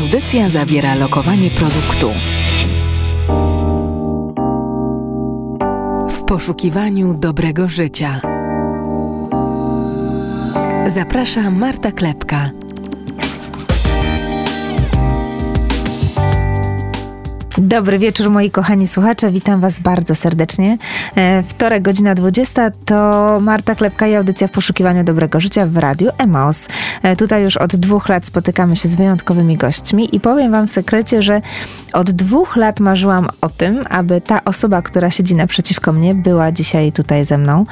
[0.00, 2.10] Audycja zawiera lokowanie produktu.
[6.08, 8.20] W poszukiwaniu dobrego życia.
[10.86, 12.50] Zaprasza Marta Klepka.
[17.62, 20.78] Dobry wieczór moi kochani słuchacze, witam was bardzo serdecznie.
[21.16, 26.10] E, wtorek, godzina 20 to Marta Klepka i audycja w poszukiwaniu dobrego życia w radiu
[26.18, 26.68] Emaus.
[27.02, 30.70] E, tutaj już od dwóch lat spotykamy się z wyjątkowymi gośćmi i powiem wam w
[30.70, 31.42] sekrecie, że
[31.92, 36.92] od dwóch lat marzyłam o tym, aby ta osoba, która siedzi naprzeciwko mnie, była dzisiaj
[36.92, 37.64] tutaj ze mną.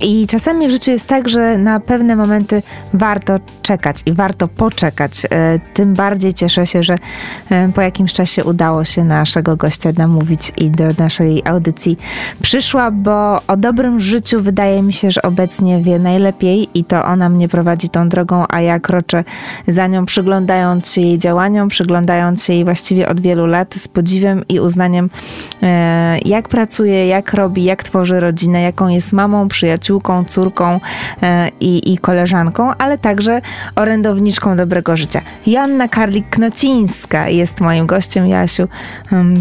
[0.00, 2.62] I czasami w życiu jest tak, że na pewne momenty
[2.94, 5.12] warto czekać i warto poczekać.
[5.30, 6.96] E, tym bardziej cieszę się, że
[7.74, 11.98] po jakimś czasie udało się nasz naszego gościa namówić i do naszej audycji
[12.42, 17.28] przyszła, bo o dobrym życiu wydaje mi się, że obecnie wie najlepiej i to ona
[17.28, 19.24] mnie prowadzi tą drogą, a ja kroczę
[19.68, 24.44] za nią, przyglądając się jej działaniom, przyglądając się jej właściwie od wielu lat z podziwem
[24.48, 25.10] i uznaniem,
[25.62, 30.80] e, jak pracuje, jak robi, jak tworzy rodzinę, jaką jest mamą, przyjaciółką, córką
[31.22, 33.40] e, i, i koleżanką, ale także
[33.76, 35.20] orędowniczką dobrego życia.
[35.46, 38.30] Joanna Karlik-Knocińska jest moim gościem.
[38.40, 38.68] Jasiu,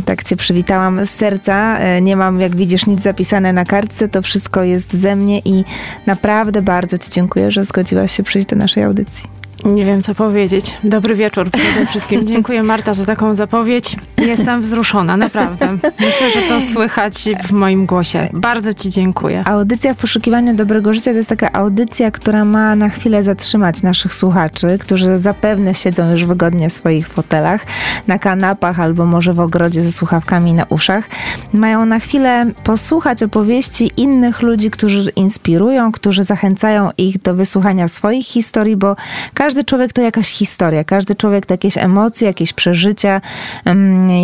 [0.05, 1.79] tak Cię przywitałam z serca.
[1.79, 4.07] E, nie mam, jak widzisz, nic zapisane na kartce.
[4.07, 5.63] To wszystko jest ze mnie i
[6.05, 9.38] naprawdę bardzo Ci dziękuję, że zgodziłaś się przyjść do naszej audycji.
[9.65, 10.77] Nie wiem, co powiedzieć.
[10.83, 12.27] Dobry wieczór przede wszystkim.
[12.27, 13.95] Dziękuję Marta za taką zapowiedź.
[14.17, 15.77] Jestem wzruszona, naprawdę.
[15.99, 18.29] Myślę, że to słychać w moim głosie.
[18.33, 19.43] Bardzo Ci dziękuję.
[19.45, 24.13] Audycja w poszukiwaniu dobrego życia to jest taka audycja, która ma na chwilę zatrzymać naszych
[24.13, 27.65] słuchaczy, którzy zapewne siedzą już wygodnie w swoich fotelach,
[28.07, 31.09] na kanapach albo może w ogrodzie ze słuchawkami na uszach.
[31.53, 38.25] Mają na chwilę posłuchać opowieści innych ludzi, którzy inspirują, którzy zachęcają ich do wysłuchania swoich
[38.25, 38.95] historii, bo
[39.33, 43.21] każdy każdy człowiek to jakaś historia, każdy człowiek to jakieś emocje, jakieś przeżycia,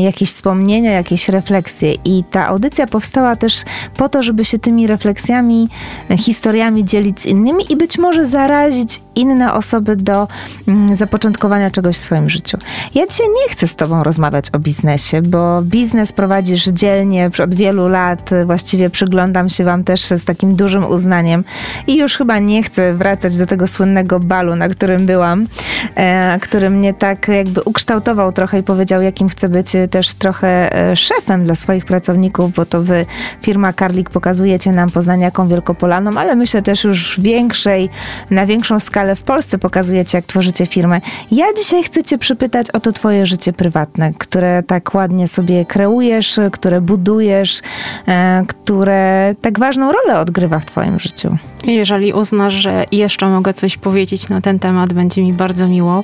[0.04, 1.94] jakieś wspomnienia, jakieś refleksje.
[2.06, 3.64] I ta audycja powstała też
[3.98, 5.70] po to, żeby się tymi refleksjami,
[6.18, 10.28] historiami dzielić z innymi i być może zarazić inne osoby do
[10.68, 12.58] mm, zapoczątkowania czegoś w swoim życiu.
[12.96, 17.88] Ja dzisiaj nie chcę z Tobą rozmawiać o biznesie, bo biznes prowadzisz dzielnie od wielu
[17.88, 18.30] lat.
[18.46, 21.44] Właściwie przyglądam się Wam też z takim dużym uznaniem
[21.88, 25.48] i już chyba nie chcę wracać do tego słynnego balu, na którym byłam,
[25.96, 30.96] e, który mnie tak jakby ukształtował trochę i powiedział, jakim chcę być też trochę e,
[30.96, 33.06] szefem dla swoich pracowników, bo to Wy,
[33.42, 37.90] firma Karlik, pokazujecie nam Poznaniaką Wielkopolaną, ale myślę też już większej,
[38.30, 41.02] na większą skalę w Polsce pokazujecie, jak tworzycie firmę.
[41.32, 46.40] Ja dzisiaj chcę Cię przypytać o to Twoje życie prywatne, które tak ładnie sobie kreujesz,
[46.52, 47.62] które budujesz,
[48.08, 51.38] e, które tak ważną rolę odgrywa w Twoim życiu.
[51.68, 56.04] Jeżeli uznasz, że jeszcze mogę coś powiedzieć na ten temat, będzie mi bardzo miło,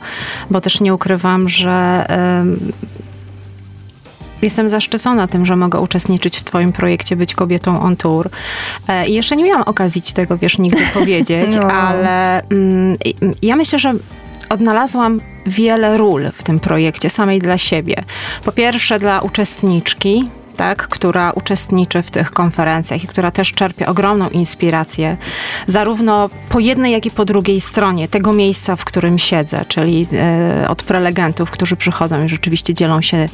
[0.51, 2.05] bo też nie ukrywam, że.
[4.41, 8.29] Jestem zaszczycona tym, że mogę uczestniczyć w Twoim projekcie Być Kobietą on Tour.
[8.87, 11.71] E, I jeszcze nie miałam okazji Ci tego, wiesz, nigdy powiedzieć, no.
[11.71, 12.97] ale mm,
[13.41, 13.93] ja myślę, że
[14.49, 17.95] odnalazłam wiele ról w tym projekcie samej dla siebie.
[18.43, 24.29] Po pierwsze dla uczestniczki, tak, która uczestniczy w tych konferencjach i która też czerpie ogromną
[24.29, 25.17] inspirację,
[25.67, 30.69] zarówno po jednej, jak i po drugiej stronie tego miejsca, w którym siedzę, czyli e,
[30.69, 33.29] od prelegentów, którzy przychodzą i rzeczywiście dzielą się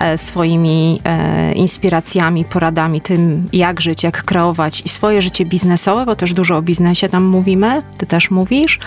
[0.00, 6.16] e, swoimi e, inspiracjami, poradami, tym jak żyć, jak kreować i swoje życie biznesowe, bo
[6.16, 8.78] też dużo o biznesie tam mówimy, ty też mówisz,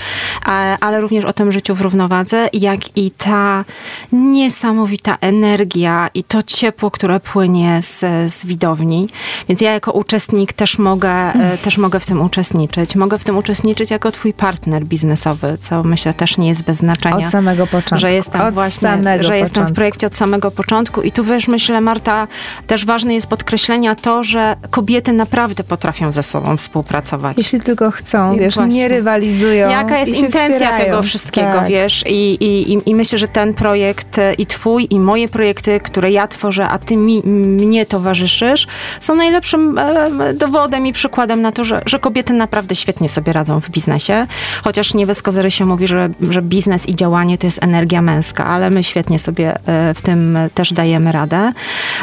[0.81, 3.66] ale również o tym życiu w równowadze, jak i ta
[4.12, 8.00] niesamowita energia i to ciepło, które płynie z,
[8.34, 9.08] z widowni,
[9.50, 12.96] więc ja jako uczestnik też mogę, e, też mogę w tym uczestniczyć.
[12.96, 17.26] Mogę w tym uczestniczyć jako twój partner biznesowy, co myślę też nie jest bez znaczenia.
[17.26, 17.98] Od samego początku.
[17.98, 19.34] Że jestem od właśnie, że początku.
[19.34, 22.28] jestem w projekcie od samego początku i tu wiesz, myślę Marta,
[22.68, 27.38] też ważne jest podkreślenia to, że kobiety naprawdę potrafią ze sobą współpracować.
[27.38, 28.76] Jeśli tylko chcą, wiesz, właśnie.
[28.76, 29.70] nie rywalizują.
[29.70, 30.86] Jaka jest intencja wspierają.
[30.86, 31.68] tego wszystkiego, tak.
[31.68, 36.12] wiesz, I, i, i myślę, że ten projekt e, i twój, i moje projekty, które
[36.12, 37.22] ja tworzę, a ty mi,
[37.67, 38.67] mnie towarzyszysz,
[39.02, 43.61] są najlepszym e, dowodem i przykładem na to, że, że kobiety naprawdę świetnie sobie radzą
[43.61, 44.28] w biznesie.
[44.63, 48.46] Chociaż nie bez kozery się mówi, że, że biznes i działanie to jest energia męska,
[48.46, 51.53] ale my świetnie sobie e, w tym też dajemy radę.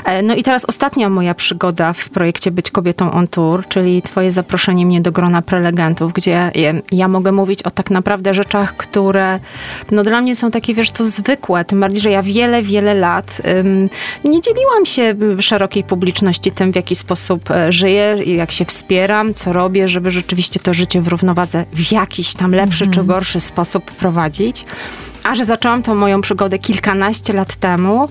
[0.05, 4.33] E, no i teraz ostatnia moja przygoda w projekcie Być Kobietą on Tour, czyli twoje
[4.33, 6.53] zaproszenie mnie do grona prelegentów, gdzie
[6.93, 9.41] ja mogę mówić o tak naprawdę rzeczach, które
[9.91, 13.43] no dla mnie są takie, wiesz, co zwykłe, tym bardziej, że ja wiele, wiele lat
[13.57, 13.89] um,
[14.25, 15.15] nie dzieliłam się
[15.49, 20.61] szerokiej publiczności tym, w jaki sposób e, żyję, jak się wspieram, co robię, żeby rzeczywiście
[20.61, 24.65] to życie w równowadze w jakiś tam lepszy mm czy gorszy sposób prowadzić.
[25.25, 28.09] A że zaczęłam tą moją przygodę kilkanaście lat temu,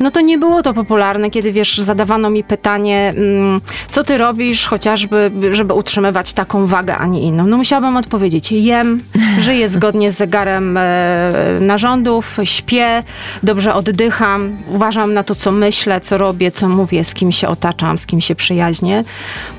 [0.00, 4.66] no to nie było to popularne, kiedy wiesz, zadawano mi pytanie, mm, co ty robisz
[4.66, 7.46] chociażby, żeby utrzymywać taką wagę, a nie inną.
[7.46, 9.00] No musiałabym odpowiedzieć, jem,
[9.46, 13.02] żyję zgodnie z zegarem e, narządów, śpię,
[13.42, 17.98] dobrze oddycham, uważam na to, co myślę, co robię, co mówię, z kim się otaczam,
[17.98, 19.04] z kim się przyjaźnię.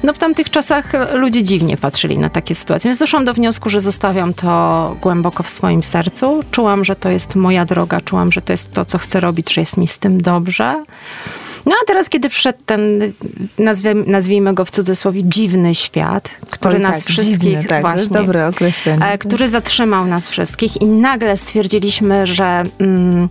[0.04, 3.80] No w tamtych czasach ludzie dziwnie patrzyli na takie sytuacje, więc doszłam do wniosku, że
[3.80, 6.44] zostawiam to głęboko w swoim sercu.
[6.52, 9.62] Czułam, że to jest moja droga, czułam, że to jest to, co chcę robić, że
[9.62, 10.83] jest mi z tym dobrze.
[11.66, 13.13] No a teraz, kiedy przyszedł ten,
[13.60, 18.18] nazwijmy, nazwijmy go w cudzysłowie, dziwny świat, który Oj, nas tak, wszystkich dziwny, tak, właśnie,
[18.18, 19.06] dobre określenie.
[19.06, 23.30] e, który zatrzymał nas wszystkich i nagle stwierdziliśmy, że mm,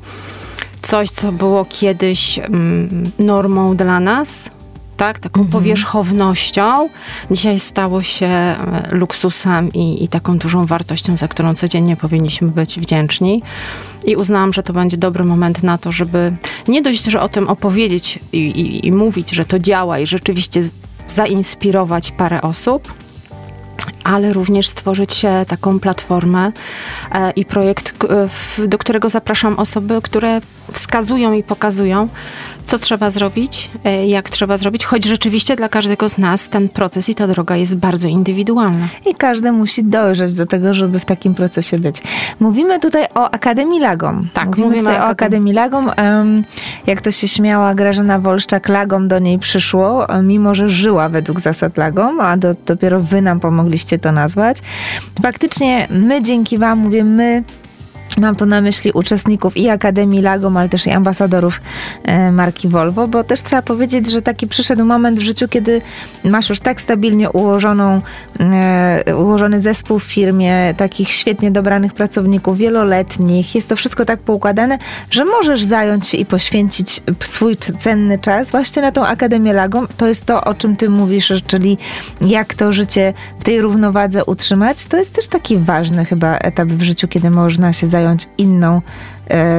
[0.83, 4.51] coś, co było kiedyś mm, normą dla nas,
[5.01, 6.89] tak, taką powierzchownością,
[7.31, 8.57] dzisiaj stało się e,
[8.91, 13.43] luksusem i, i taką dużą wartością, za którą codziennie powinniśmy być wdzięczni.
[14.07, 16.33] I uznałam, że to będzie dobry moment na to, żeby
[16.69, 20.63] nie dość, że o tym opowiedzieć i, i, i mówić, że to działa i rzeczywiście
[21.09, 22.95] zainspirować parę osób,
[24.05, 26.53] ale również stworzyć e, taką platformę
[27.13, 28.07] e, i projekt,
[28.67, 30.41] do którego zapraszam osoby, które
[30.73, 32.09] wskazują i pokazują,
[32.67, 37.09] co trzeba zrobić, e, jak trzeba zrobić, choć rzeczywiście dla każdego z nas ten proces
[37.09, 38.89] i ta droga jest bardzo indywidualna.
[39.07, 42.03] I każdy musi dojrzeć do tego, żeby w takim procesie być.
[42.41, 44.29] Mówimy tutaj o Akademii Lagom.
[44.35, 45.91] Tak, mówimy, mówimy tutaj o Akademii Lagom.
[46.87, 51.77] Jak to się śmiała Grażyna Wolszczak, Lagom do niej przyszło, mimo że żyła według zasad
[51.77, 54.59] Lagom, a do, dopiero wy nam pomogliście to nazwać.
[55.23, 57.45] Faktycznie my dzięki wam, mówię my,
[58.21, 61.61] Mam tu na myśli uczestników i Akademii Lagom, ale też i ambasadorów
[62.05, 65.83] e, marki Volvo, bo też trzeba powiedzieć, że taki przyszedł moment w życiu, kiedy
[66.25, 68.01] masz już tak stabilnie ułożoną,
[68.41, 74.79] e, ułożony zespół w firmie, takich świetnie dobranych pracowników, wieloletnich, jest to wszystko tak poukładane,
[75.11, 79.89] że możesz zająć się i poświęcić swój cenny czas właśnie na tą Akademię Lagom.
[79.97, 81.79] To jest to, o czym ty mówisz, czyli
[82.21, 84.87] jak to życie w tej równowadze utrzymać.
[84.87, 88.81] To jest też taki ważny chyba etap w życiu, kiedy można się zająć inną e,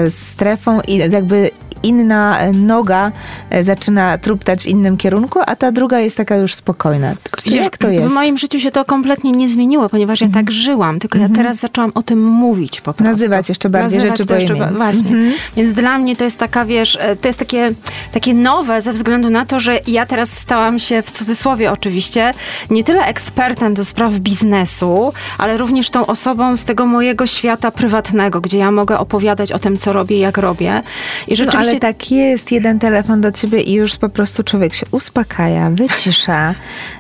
[0.09, 1.51] strefą i jakby
[1.83, 3.11] inna e, noga
[3.49, 7.13] e, zaczyna truptać w innym kierunku, a ta druga jest taka już spokojna.
[7.43, 8.07] Czy jak to jest?
[8.07, 11.57] W moim życiu się to kompletnie nie zmieniło, ponieważ ja tak żyłam, tylko ja teraz
[11.57, 13.11] zaczęłam o tym mówić po prostu.
[13.11, 15.09] Nazywać jeszcze bardziej Nazywać rzeczy to po jeszcze Właśnie.
[15.09, 15.33] Mhm.
[15.55, 17.71] Więc dla mnie to jest taka, wiesz, e, to jest takie,
[18.11, 22.31] takie nowe ze względu na to, że ja teraz stałam się, w cudzysłowie oczywiście,
[22.69, 28.41] nie tyle ekspertem do spraw biznesu, ale również tą osobą z tego mojego świata prywatnego,
[28.41, 30.81] gdzie ja mogę opowiadać o tym, co robię, jak robię.
[31.27, 34.73] I No, rzeczywiście ale tak jest, jeden telefon do ciebie i już po prostu człowiek
[34.73, 36.55] się uspokaja, wycisza.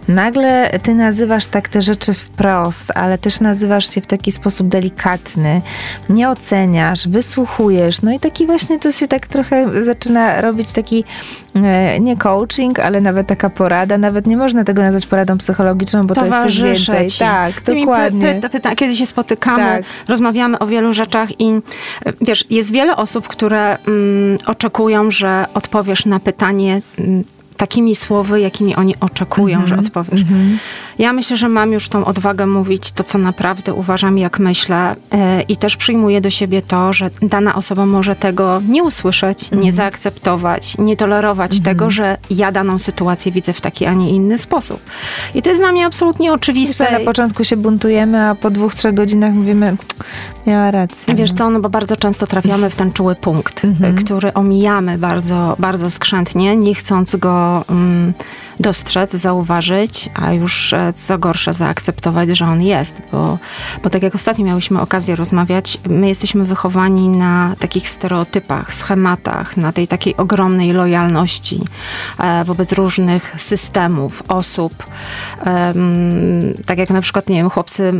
[0.07, 5.61] Nagle ty nazywasz tak te rzeczy wprost, ale też nazywasz się w taki sposób delikatny.
[6.09, 8.01] Nie oceniasz, wysłuchujesz.
[8.01, 11.03] No i taki właśnie to się tak trochę zaczyna robić taki
[11.55, 13.97] e, nie coaching, ale nawet taka porada.
[13.97, 17.09] Nawet nie można tego nazwać poradą psychologiczną, bo to jest coś więcej.
[17.09, 17.19] ci.
[17.19, 18.33] Tak, dokładnie.
[18.33, 19.83] Py, py, pyta, kiedy się spotykamy, Tak.
[20.07, 21.49] rozmawiamy o wielu rzeczach i
[22.05, 27.23] e, wiesz, jest wiele osób, które mm, oczekują, że odpowiesz na pytanie mm,
[27.57, 29.67] takimi słowy, jakimi oni oczekują, Mhm.
[29.67, 30.21] że odpowiesz.
[30.99, 35.41] Ja myślę, że mam już tą odwagę mówić to, co naprawdę uważam, jak myślę e,
[35.41, 39.61] i też przyjmuję do siebie to, że dana osoba może tego nie usłyszeć, Mhm.
[39.61, 44.37] nie zaakceptować, nie tolerować tego, że ja daną sytuację widzę w taki, a nie inny
[44.37, 44.79] sposób.
[45.35, 46.83] I to jest dla mnie absolutnie oczywiste.
[46.83, 49.75] Myślę, na początku się buntujemy, a po dwóch, trzech godzinach mówimy,
[50.47, 51.15] miała rację.
[51.15, 53.95] Wiesz co, no bo bardzo często trafiamy w ten czuły punkt, Mhm.
[53.95, 58.13] który omijamy bardzo, bardzo skrzętnie, nie chcąc go mm,
[58.61, 63.37] dostrzec, zauważyć, a już e, co gorsze zaakceptować, że on jest, bo,
[63.83, 69.71] bo tak jak ostatnio miałyśmy okazję rozmawiać, my jesteśmy wychowani na takich stereotypach, schematach, na
[69.71, 71.61] tej takiej ogromnej lojalności
[72.19, 74.83] e, wobec różnych systemów, osób.
[76.65, 77.93] Tak jak na przykład, nie wiem, chłopcy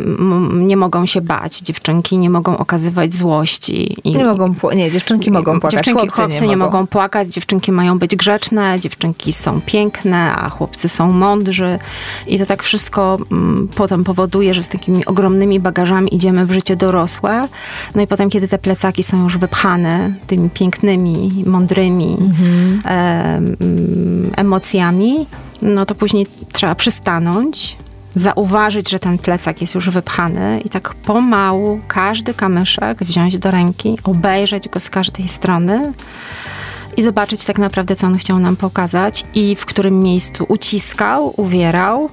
[0.53, 3.98] nie mogą się bać, dziewczynki nie mogą okazywać złości.
[4.03, 6.88] I, Nie mogą, nie, dziewczynki mogą płakać, Dziewczynki, chłopcy, nie, mogą.
[6.88, 11.79] płakać, dziewczynki mają być grzeczne, dziewczynki są piękne, a chłopcy są mądrzy.
[12.27, 16.75] I to tak wszystko mm, potem powoduje, że z takimi ogromnymi bagażami idziemy w życie
[16.75, 17.48] dorosłe.
[17.96, 22.81] No i potem, kiedy te plecaki są już wypchane tymi pięknymi, mądrymi Mhm.
[22.86, 23.41] e,
[24.38, 25.27] emocjami,
[25.62, 27.77] no to później trzeba przystanąć,
[28.15, 33.98] zauważyć, że ten plecak jest już wypchany i tak pomału każdy kamyszek wziąć do ręki,
[34.03, 35.93] obejrzeć go z każdej strony
[36.98, 42.10] i zobaczyć tak naprawdę, co on chciał nam pokazać i w którym miejscu uciskał, uwierał,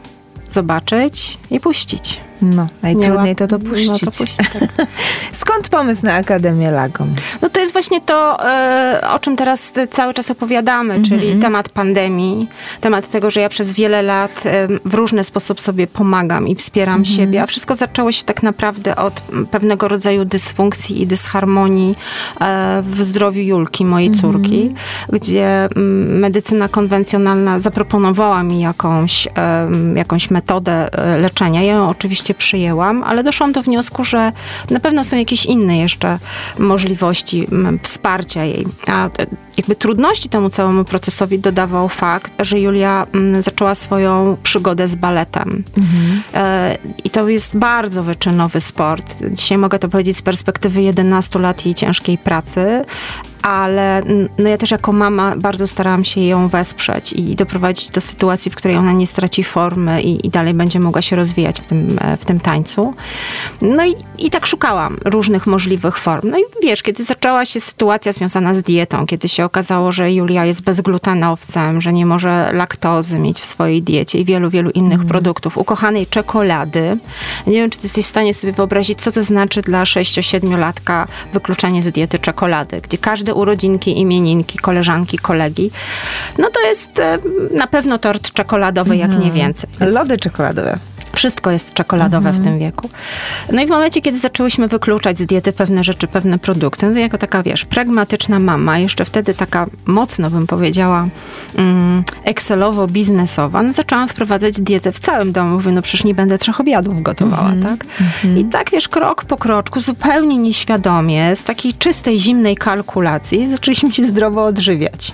[0.51, 2.21] zobaczyć i puścić.
[2.43, 4.03] No, najtrudniej to dopuścić.
[4.03, 4.89] No, tak.
[5.33, 7.15] Skąd pomysł na Akademię Lagom?
[7.43, 11.09] No to jest właśnie to, e, o czym teraz cały czas opowiadamy, mm -hmm.
[11.09, 12.49] czyli temat pandemii,
[12.81, 16.95] temat tego, że ja przez wiele lat e, w różny sposób sobie pomagam i wspieram
[16.95, 17.17] mm -hmm.
[17.17, 21.95] siebie, a wszystko zaczęło się tak naprawdę od pewnego rodzaju dysfunkcji i dysharmonii
[22.41, 24.23] e, w zdrowiu Julki, mojej mm -hmm.
[24.23, 24.75] córki,
[25.13, 25.69] gdzie
[26.07, 29.29] medycyna konwencjonalna zaproponowała mi jakąś,
[29.97, 30.89] jakąś metodę
[31.21, 31.63] leczenia.
[31.63, 34.33] Ja ją oczywiście przyjęłam, ale doszłam do wniosku, że
[34.71, 36.19] na pewno są jakieś inne jeszcze
[36.59, 37.47] możliwości
[37.83, 38.67] wsparcia jej.
[38.87, 39.11] A e,
[39.59, 43.07] jakby trudności temu całemu procesowi dodawał fakt, że Julia
[43.41, 45.65] zaczęła swoją przygodę z baletem.
[45.77, 46.23] Mhm.
[46.35, 49.17] E, I to jest bardzo wyczynowy sport.
[49.31, 52.85] Dzisiaj mogę to powiedzieć z perspektywy 11 lat jej ciężkiej pracy,
[53.43, 54.03] ale
[54.39, 58.55] no ja też jako mama bardzo starałam się ją wesprzeć i doprowadzić do sytuacji, w
[58.55, 62.17] której ona nie straci formy i, i dalej będzie mogła się rozwijać w tym, e,
[62.17, 62.95] w tym tańcu.
[63.63, 66.31] No i, i tak szukałam różnych możliwych form.
[66.31, 70.45] No i wiesz, kiedy zaczęła się sytuacja związana z dietą, kiedy się okazało, że Julia
[70.45, 75.09] jest bezglutenowcem, że nie może laktozy mieć w swojej diecie i wielu, wielu innych mm.
[75.09, 76.99] produktów, ukochanej czekolady.
[77.47, 81.83] Nie wiem, czy ty jesteś w stanie sobie wyobrazić, co to znaczy dla 6-7-latka wykluczenie
[81.83, 85.71] z diety czekolady, gdzie każdy urodzinki, imieninki, koleżanki, kolegi,
[86.39, 87.19] no to jest e,
[87.55, 89.35] na pewno tort czekoladowy, jak nie mhm.
[89.35, 89.71] więcej.
[89.81, 89.95] Więc...
[89.95, 90.79] Lody czekoladowe.
[91.19, 92.37] Wszystko jest czekoladowe mhm.
[92.37, 92.91] w tym wieku.
[93.53, 97.19] No i w momencie, kiedy zaczęłyśmy wykluczać z diety pewne rzeczy, pewne produkty, no jako
[97.19, 101.09] taka, wiesz, pragmatyczna mama, jeszcze wtedy taka mocno bym powiedziała
[101.57, 105.57] mm, Excelowo-biznesowa, no zaczęłam wprowadzać dietę w całym domu.
[105.57, 107.63] Mówię, no przecież nie będę trzech obiadów gotowała, mhm.
[107.63, 107.87] tak?
[108.01, 108.39] Mhm.
[108.39, 114.05] I tak, wiesz, krok po kroczku, zupełnie nieświadomie, z takiej czystej, zimnej kalkulacji zaczęliśmy się
[114.05, 115.13] zdrowo odżywiać.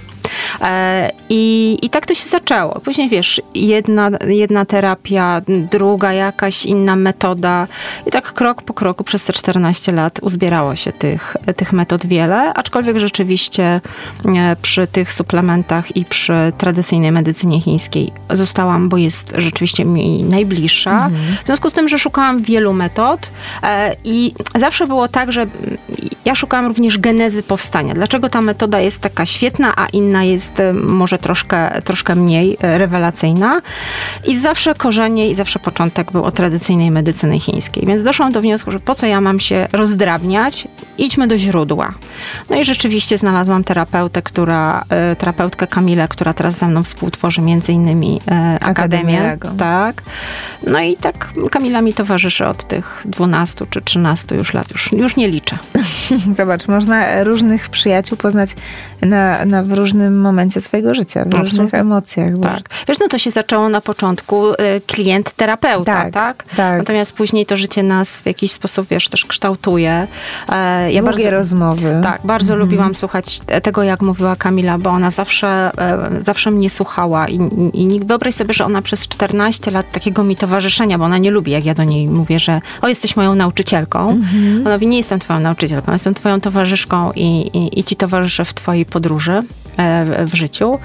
[0.60, 2.80] E, I, I tak to się zaczęło.
[2.80, 7.66] Później wiesz, jedna, jedna terapia, druga jakaś inna metoda.
[8.06, 12.54] I tak krok po kroku przez te 14 lat uzbierało się tych, tych metod wiele,
[12.54, 13.80] aczkolwiek rzeczywiście
[14.36, 20.90] e, przy tych suplementach i przy tradycyjnej medycynie chińskiej zostałam, bo jest rzeczywiście mi najbliższa.
[20.90, 21.36] Mhm.
[21.42, 23.30] W związku z tym, że szukałam wielu metod
[23.62, 25.46] e, i zawsze było tak, że
[26.24, 27.94] ja szukałam również genezy powstania.
[27.94, 32.78] Dlaczego ta metoda jest taka świetna, a inna jest e, może troszkę, troszkę mniej e,
[32.78, 33.60] rewelacyjna.
[34.26, 37.86] I zawsze korzenie i zawsze początek był od tradycyjnej medycyny chińskiej.
[37.86, 40.68] Więc doszłam do wniosku, że po co ja mam się rozdrabniać?
[40.98, 41.92] Idźmy do źródła.
[42.50, 47.72] No i rzeczywiście znalazłam terapeutę, która, e, terapeutkę Kamilę, która teraz ze mną współtworzy między
[47.72, 48.20] innymi
[48.60, 49.38] Akademię.
[49.58, 50.02] Tak.
[50.66, 54.70] No i tak Kamila mi towarzyszy od tych 12 czy 13 już lat.
[54.70, 55.58] Już, już nie liczę.
[56.38, 58.50] Zobacz, można różnych przyjaciół poznać
[59.02, 61.48] na, na w różnym momencie swojego życia, w Absolutnie.
[61.48, 62.34] różnych emocjach.
[62.42, 62.60] Tak.
[62.88, 64.56] Wiesz, no to się zaczęło na początku y,
[64.86, 66.44] klient terapeuta, tak, tak?
[66.56, 66.78] tak?
[66.78, 70.06] Natomiast później to życie nas w jakiś sposób, wiesz, też kształtuje.
[70.48, 72.00] E, ja Długie bardzo, rozmowy.
[72.02, 72.60] Tak, bardzo mhm.
[72.60, 77.38] lubiłam słuchać tego, jak mówiła Kamila, bo ona zawsze, e, zawsze mnie słuchała i,
[77.74, 81.52] i wyobraź sobie, że ona przez 14 lat takiego mi towarzyszenia, bo ona nie lubi,
[81.52, 84.10] jak ja do niej mówię, że o, jesteś moją nauczycielką.
[84.10, 84.60] Mhm.
[84.66, 87.26] Ona mówi, nie jestem twoją nauczycielką, jestem twoją towarzyszką i,
[87.58, 89.42] i, i ci towarzyszę w twojej podróży
[89.76, 90.78] e, w życiu.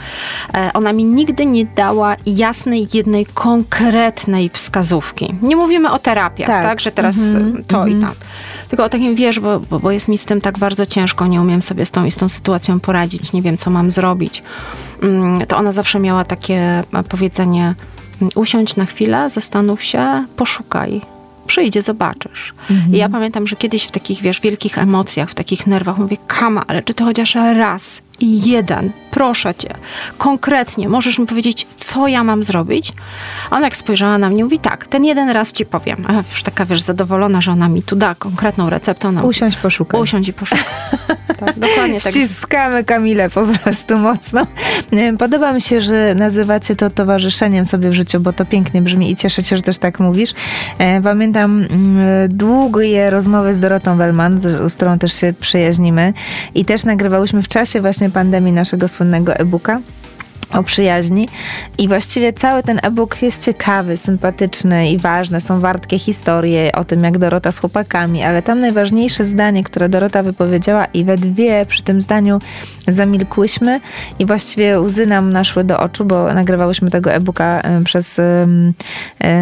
[0.54, 5.36] E, ona mi nigdy nie dała jasnej, jednej konkretnej wskazówki.
[5.42, 6.80] Nie mówimy o terapiach, tak, tak?
[6.80, 7.90] że teraz mm-hmm, to mm-hmm.
[7.90, 8.02] i mhm.
[8.02, 8.26] tam.
[8.70, 11.42] Tylko o takim, wiesz, bo, bo, bo jest mi z tym tak bardzo ciężko, nie
[11.42, 14.44] umiem sobie z tą i z tą sytuacją poradzić, nie wiem, co mam zrobić.
[15.04, 17.76] Mm, to ona zawsze miała takie powiedzenie,
[18.36, 21.19] usiądź na chwilę, zastanów się, poszukaj
[21.50, 22.54] przyjdzie, zobaczysz.
[22.72, 22.94] Mhm.
[22.94, 26.64] I ja pamiętam, że kiedyś w takich, wiesz, wielkich emocjach, w takich nerwach mówię, kama,
[26.68, 29.70] ale czy to chociaż raz jeden, proszę cię,
[30.18, 32.94] konkretnie możesz mi powiedzieć, co ja mam zrobić?
[33.52, 36.06] Ona jak spojrzała na mnie, mówi tak, ten jeden raz ci powiem.
[36.08, 39.08] A już taka, wiesz, zadowolona, że ona mi tu da konkretną receptę.
[39.08, 40.02] Ona Usiądź, poszukaj.
[40.02, 40.66] Usiądź i poszukaj.
[41.40, 42.12] tak, dokładnie tak.
[42.12, 44.48] Ściskamy Kamilę po prostu mocno.
[45.20, 49.16] Podoba mi się, że nazywacie to towarzyszeniem sobie w życiu, bo to pięknie brzmi i
[49.16, 50.34] cieszę się, że też tak mówisz.
[50.78, 56.14] E, pamiętam mm, długie rozmowy z Dorotą Wellman, z którą też się przyjaźnimy
[56.56, 59.82] i też nagrywałyśmy w czasie właśnie pandemii naszego słynnego e-booka
[60.54, 61.28] o przyjaźni.
[61.78, 65.42] I właściwie cały ten e-book jest ciekawy, sympatyczny i ważny.
[65.42, 70.24] Są wartkie historie o tym, jak Dorota z chłopakami, ale tam najważniejsze zdanie, które Dorota
[70.24, 72.40] wypowiedziała i we dwie przy tym zdaniu
[72.88, 73.80] zamilkłyśmy
[74.20, 78.22] i właściwie łzy nam naszły do oczu, bo nagrywałyśmy tego e-booka przez,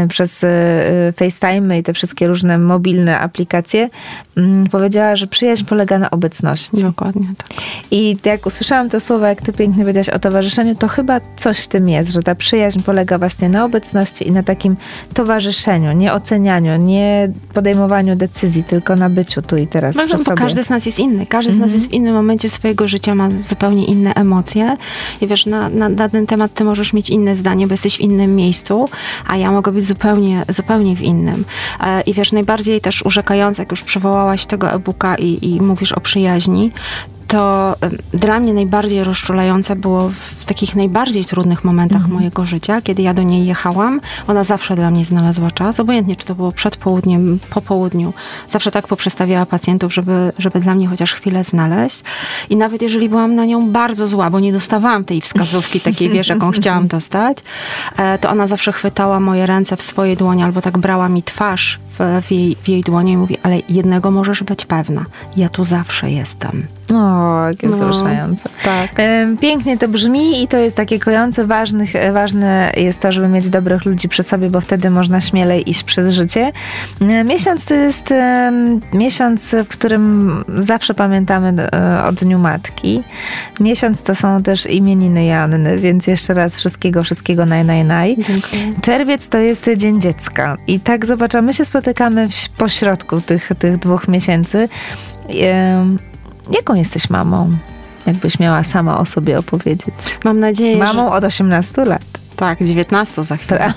[0.10, 3.90] przez e, FaceTime i te wszystkie różne mobilne aplikacje.
[4.38, 6.82] Mm, powiedziała, że przyjaźń polega na obecności.
[6.82, 7.48] Dokładnie tak.
[7.92, 11.68] I jak usłyszałam te słowa, jak ty pięknie powiedziałaś o towarzyszeniu, to chyba coś w
[11.68, 14.78] tym jest, że ta przyjaźń polega właśnie na obecności i na takim
[15.14, 20.38] towarzyszeniu, nie ocenianiu, nie podejmowaniu decyzji, tylko na byciu tu i teraz przy bo sobie.
[20.38, 21.26] każdy z nas jest inny.
[21.26, 24.78] Każdy z nas jest w innym momencie swojego życia, ma zupełnie inne emocje.
[25.22, 28.02] I wiesz, na, na, na ten temat ty możesz mieć inne zdanie, bo jesteś w
[28.02, 28.90] innym miejscu,
[29.28, 31.46] a ja mogę być zupełnie, zupełnie w innym.
[31.84, 36.00] E, I wiesz, najbardziej też urzekające, jak już przywołałaś tego e-booka i, i mówisz o
[36.00, 36.72] przyjaźni,
[37.28, 37.76] to
[38.14, 43.24] dla mnie najbardziej rozczulające było w takich najbardziej trudnych momentach mojego życia, kiedy ja do
[43.24, 44.02] niej jechałam.
[44.28, 48.14] Ona zawsze dla mnie znalazła czas, obojętnie czy to było przed południem, po południu.
[48.52, 52.04] Zawsze tak poprzestawiała pacjentów, żeby, żeby dla mnie chociaż chwilę znaleźć.
[52.50, 56.28] I nawet jeżeli byłam na nią bardzo zła, bo nie dostawałam tej wskazówki takiej, wiesz,
[56.28, 57.38] jaką chciałam dostać,
[57.98, 61.80] e, to ona zawsze chwytała moje ręce w swoje dłonie albo tak brała mi twarz
[62.00, 65.06] w, w, jej, w jej dłonie i mówi, ale jednego możesz być pewna,
[65.38, 66.66] ja tu zawsze jestem.
[66.94, 67.17] O,
[67.50, 67.74] jakie No.
[67.74, 68.50] wzruszające.
[68.64, 68.92] Tak.
[69.42, 71.46] Pięknie to brzmi i to jest takie kojące.
[71.46, 75.70] Ważnych, e, ważne jest to, żeby mieć dobrych ludzi przy sobie, bo wtedy można śmielej
[75.70, 76.52] iść przez życie.
[77.02, 78.14] E, Miesiąc to jest
[78.94, 83.04] miesiąc, w którym zawsze pamiętamy e, o Dniu Matki.
[83.60, 88.16] Miesiąc to są też imieniny Janny, więc jeszcze raz wszystkiego, wszystkiego naj, naj, naj.
[88.16, 88.74] Dziękuję.
[88.82, 90.58] Czerwiec to jest Dzień Dziecka.
[90.68, 94.70] I tak zobaczymy, my się spotykamy w pośrodku tych, tych dwóch miesięcy.
[96.52, 97.58] Jaką jesteś mamą?
[98.06, 99.94] Jakbyś miała sama o sobie opowiedzieć.
[100.24, 102.02] Mam nadzieję, Mamą od 18 lat.
[102.38, 103.74] Tak, 19 za chwilę.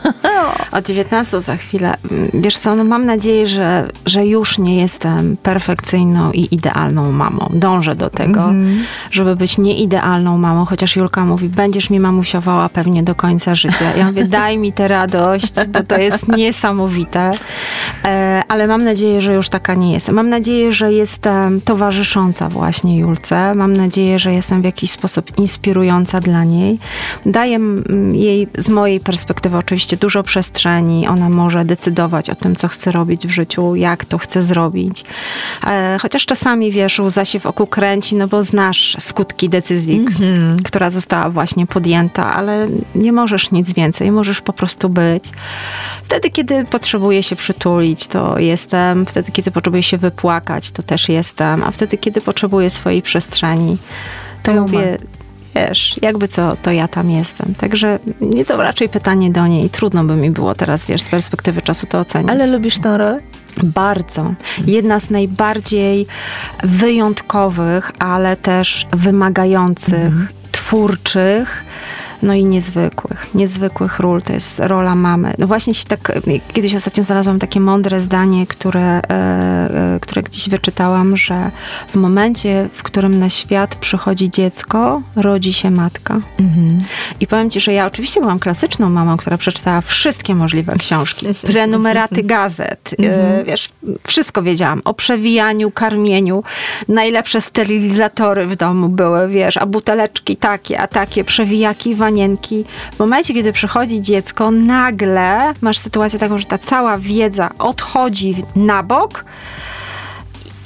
[0.73, 1.95] O 19 za chwilę.
[2.11, 7.49] Mm, Wiesz co, no mam nadzieję, że, że już nie jestem perfekcyjną i idealną mamą.
[7.53, 8.85] Dążę do tego, Mhm.
[9.11, 13.97] żeby być nieidealną mamą, chociaż Julka mówi, będziesz mi mamusiowała pewnie do końca życia.
[13.97, 17.31] Ja mówię, daj mi tę radość, bo to jest niesamowite.
[18.05, 20.15] E, ale mam nadzieję, że już taka nie jestem.
[20.15, 23.55] Mam nadzieję, że jestem towarzysząca właśnie Julce.
[23.55, 26.79] Mam nadzieję, że jestem w jakiś sposób inspirująca dla niej.
[27.27, 31.09] Daję mm, jej z mojej perspektywy oczywiście dużo przestrzeni.
[31.09, 35.05] Ona może decydować o tym, co chce robić w życiu, jak to chce zrobić.
[35.67, 40.13] E, chociaż czasami, wiesz, łza się w oku kręci, no bo znasz skutki decyzji, k-
[40.65, 45.25] która została właśnie podjęta, ale nie możesz nic więcej, możesz po prostu być.
[46.05, 49.07] Wtedy, kiedy potrzebuję się przytulić, to jestem.
[49.07, 51.63] Wtedy, kiedy potrzebuję się wypłakać, to też jestem.
[51.63, 53.77] A wtedy, kiedy potrzebuję swojej przestrzeni,
[54.43, 54.99] to To mówię,
[55.55, 57.55] wiesz, jakby co, to ja tam jestem.
[57.55, 59.71] Także nie to raczej pytanie do niej.
[59.71, 62.31] Trudno by mi było teraz, wiesz, z perspektywy czasu to ocenić.
[62.31, 63.21] Ale lubisz tą rolę?
[63.63, 64.35] Bardzo.
[64.67, 66.07] Jedna z najbardziej
[66.63, 70.15] wyjątkowych, ale też wymagających,
[70.53, 71.65] twórczych.
[72.23, 74.23] No i niezwykłych, niezwykłych ról.
[74.23, 75.35] To jest rola mamy.
[75.39, 76.13] No właśnie się tak,
[76.53, 79.01] kiedyś ostatnio znalazłam takie mądre zdanie, które, e,
[79.95, 81.51] e, które gdzieś wyczytałam, że
[81.89, 86.21] w momencie, w którym na świat przychodzi dziecko, rodzi się matka.
[87.21, 92.23] I powiem ci, że ja oczywiście byłam klasyczną mamą, która przeczytała wszystkie możliwe książki, prenumeraty
[92.23, 93.69] gazet, e, wiesz,
[94.07, 96.43] wszystko wiedziałam o przewijaniu, karmieniu.
[96.89, 102.65] Najlepsze sterylizatory w domu były, wiesz, a buteleczki takie, a takie, przewijaki, wanienki.
[102.93, 108.83] W momencie, kiedy przychodzi dziecko, nagle masz sytuację taką, że ta cała wiedza odchodzi na
[108.83, 109.25] bok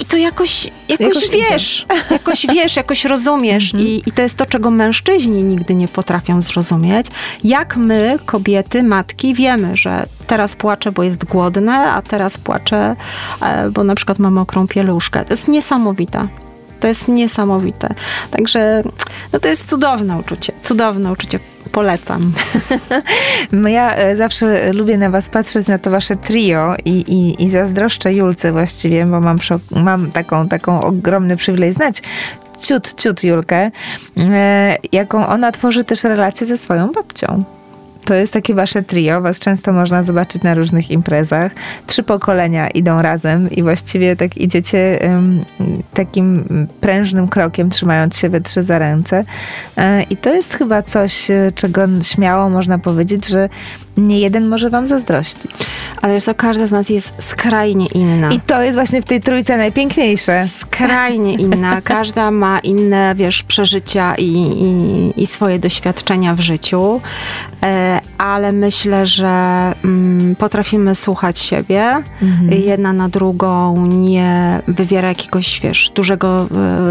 [0.01, 1.39] i to jakoś, jakoś, Jakoś idzie.
[1.51, 3.75] wiesz, jakoś wiesz, jakoś rozumiesz.
[3.75, 7.07] I, I to jest to, czego mężczyźni nigdy nie potrafią zrozumieć.
[7.45, 12.97] Jak my, kobiety, matki, wiemy, że teraz płaczę, bo jest głodne, a teraz płaczę,
[13.43, 15.25] e, bo na przykład mam mokrą pieluszkę.
[15.25, 16.29] To jest niesamowite.
[16.85, 17.95] To jest niesamowite.
[18.31, 18.83] Także
[19.33, 20.53] no to jest cudowne uczucie.
[20.63, 21.39] Cudowne uczucie.
[21.73, 22.33] Polecam.
[23.53, 27.51] No Ja e, zawsze lubię na was patrzeć, na to wasze trio i, i, i
[27.51, 29.39] zazdroszczę Julce właściwie, bo mam,
[29.71, 32.03] mam taką, taką ogromny przywilej znać
[32.61, 33.71] ciut, ciut Julkę,
[34.19, 37.45] e, jaką ona tworzy też relacje ze swoją babcią.
[38.05, 41.53] To jest takie wasze trio, was często można zobaczyć na różnych imprezach.
[41.87, 45.45] Trzy pokolenia idą razem i właściwie tak idziecie em,
[45.95, 46.45] takim
[46.81, 49.25] prężnym krokiem, trzymając się we trzy za ręce.
[49.77, 53.49] E, I to jest chyba coś, e, czego śmiało można powiedzieć, że
[53.97, 55.51] nie jeden może wam zazdrościć.
[56.03, 58.33] Ale wiesz co, każda z nas jest skrajnie inna.
[58.33, 60.45] I to jest właśnie w tej trójce najpiękniejsze.
[60.49, 61.81] skrajnie inna.
[61.95, 67.01] Każda ma inne, wiesz, przeżycia i, i, i swoje doświadczenia w życiu,
[67.63, 69.29] e, ale myślę, że
[69.85, 72.03] mm, potrafimy słuchać siebie.
[72.51, 76.47] Jedna na drugą nie wywiera jakiegoś, wiesz, dużego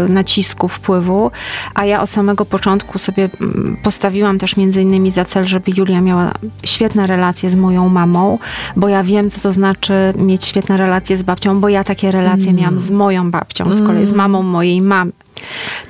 [0.08, 1.30] e, nacisku, wpływu,
[1.74, 6.00] a ja od samego początku sobie mm, postawiłam też między innymi za cel, żeby Julia
[6.00, 6.32] miała
[6.64, 8.38] świetne relacje z moją mamą,
[8.76, 12.52] bo ja wiem, co to znaczy mieć świetne relacje z babcią, bo ja takie relacje
[12.52, 15.12] miałam z moją babcią, z kolei z mamą mojej mamy.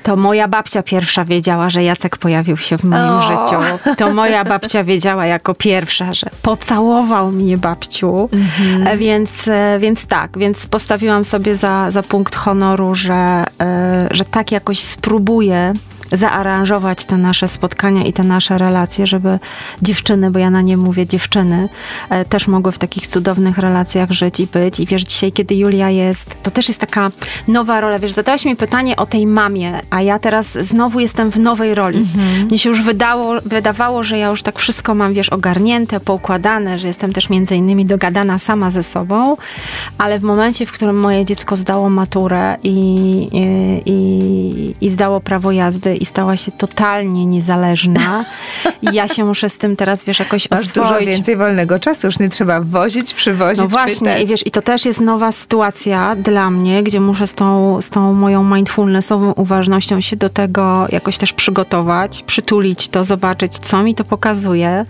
[0.02, 3.22] to moja babcia pierwsza wiedziała, że Jacek pojawił się w moim O.
[3.22, 3.56] życiu.
[3.96, 8.28] To moja babcia wiedziała jako pierwsza, że pocałował mnie babciu.
[8.86, 14.24] E, Więc, e, więc tak, więc postawiłam sobie za, za punkt honoru, że, e, że
[14.24, 15.72] tak jakoś spróbuję
[16.16, 19.38] zaaranżować te nasze spotkania i te nasze relacje, żeby
[19.82, 21.68] dziewczyny, bo ja na nie mówię dziewczyny,
[22.10, 24.80] e, też mogły w takich cudownych relacjach żyć i być.
[24.80, 27.10] I wiesz, dzisiaj, kiedy Julia jest, to też jest taka
[27.48, 27.98] nowa rola.
[27.98, 32.06] Wiesz, zadałaś mi pytanie o tej mamie, a ja teraz znowu jestem w nowej roli.
[32.48, 36.88] Mnie się już wydało, wydawało, że ja już tak wszystko mam, wiesz, ogarnięte, poukładane, że
[36.88, 39.36] jestem też między innymi dogadana sama ze sobą,
[39.98, 42.74] ale w momencie, w którym moje dziecko zdało maturę i,
[43.32, 43.44] i,
[43.90, 48.24] i, i zdało prawo jazdy i stała się totalnie niezależna,
[48.82, 51.08] i ja się muszę z tym teraz, wiesz, jakoś Masz dużo oswoić.
[51.08, 54.22] więcej wolnego czasu, już nie trzeba wozić, przywozić, No właśnie, pytać.
[54.22, 57.90] i wiesz, i to też jest nowa sytuacja dla mnie, gdzie muszę z tą, z
[57.90, 63.94] tą moją mindfulnessową uważnością się do tego jakoś też przygotować, przytulić to, zobaczyć, co mi
[63.94, 64.84] to pokazuje,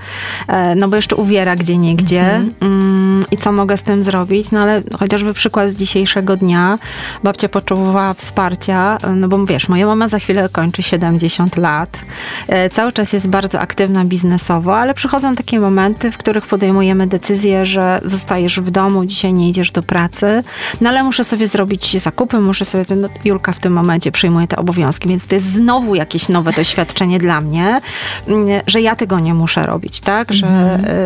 [0.49, 4.61] e, no bo jeszcze uwiera gdzie niegdzie mm, i co mogę z tym zrobić, no
[4.61, 6.79] ale chociażby przykład z dzisiejszego dnia,
[7.25, 11.04] babcia potrzebowała wsparcia, e, no bo wiesz, moja mama za chwilę kończy 70
[11.57, 11.99] lat,
[12.49, 17.67] e, cały czas jest bardzo aktywna biznesowo, ale przychodzą takie momenty, w których podejmujemy decyzję,
[17.67, 20.43] że zostajesz w domu, dzisiaj nie idziesz do pracy,
[20.81, 24.57] no ale muszę sobie zrobić zakupy, muszę sobie, no, Julka w tym momencie przyjmuje te
[24.57, 27.81] obowiązki, więc to jest znowu jakieś nowe doświadczenie dla mnie,
[28.29, 30.47] mm, że ja tego nie muszę robić, tak, że,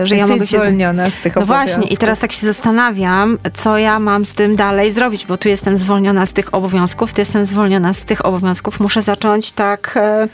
[0.03, 0.61] e, że ja mogę się...
[0.61, 1.75] zwolniona z tych No obowiązków.
[1.77, 5.49] właśnie, i teraz tak się zastanawiam, co ja mam z tym dalej zrobić, bo tu
[5.49, 8.81] jestem zwolniona z tych obowiązków, tu jestem zwolniona z tych obowiązków.
[8.81, 10.29] Muszę zacząć tak, e,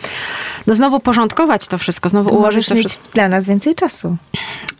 [0.66, 3.08] no znowu porządkować to wszystko, znowu To ułożyć to mieć wszystko.
[3.14, 4.16] dla nas więcej czasu.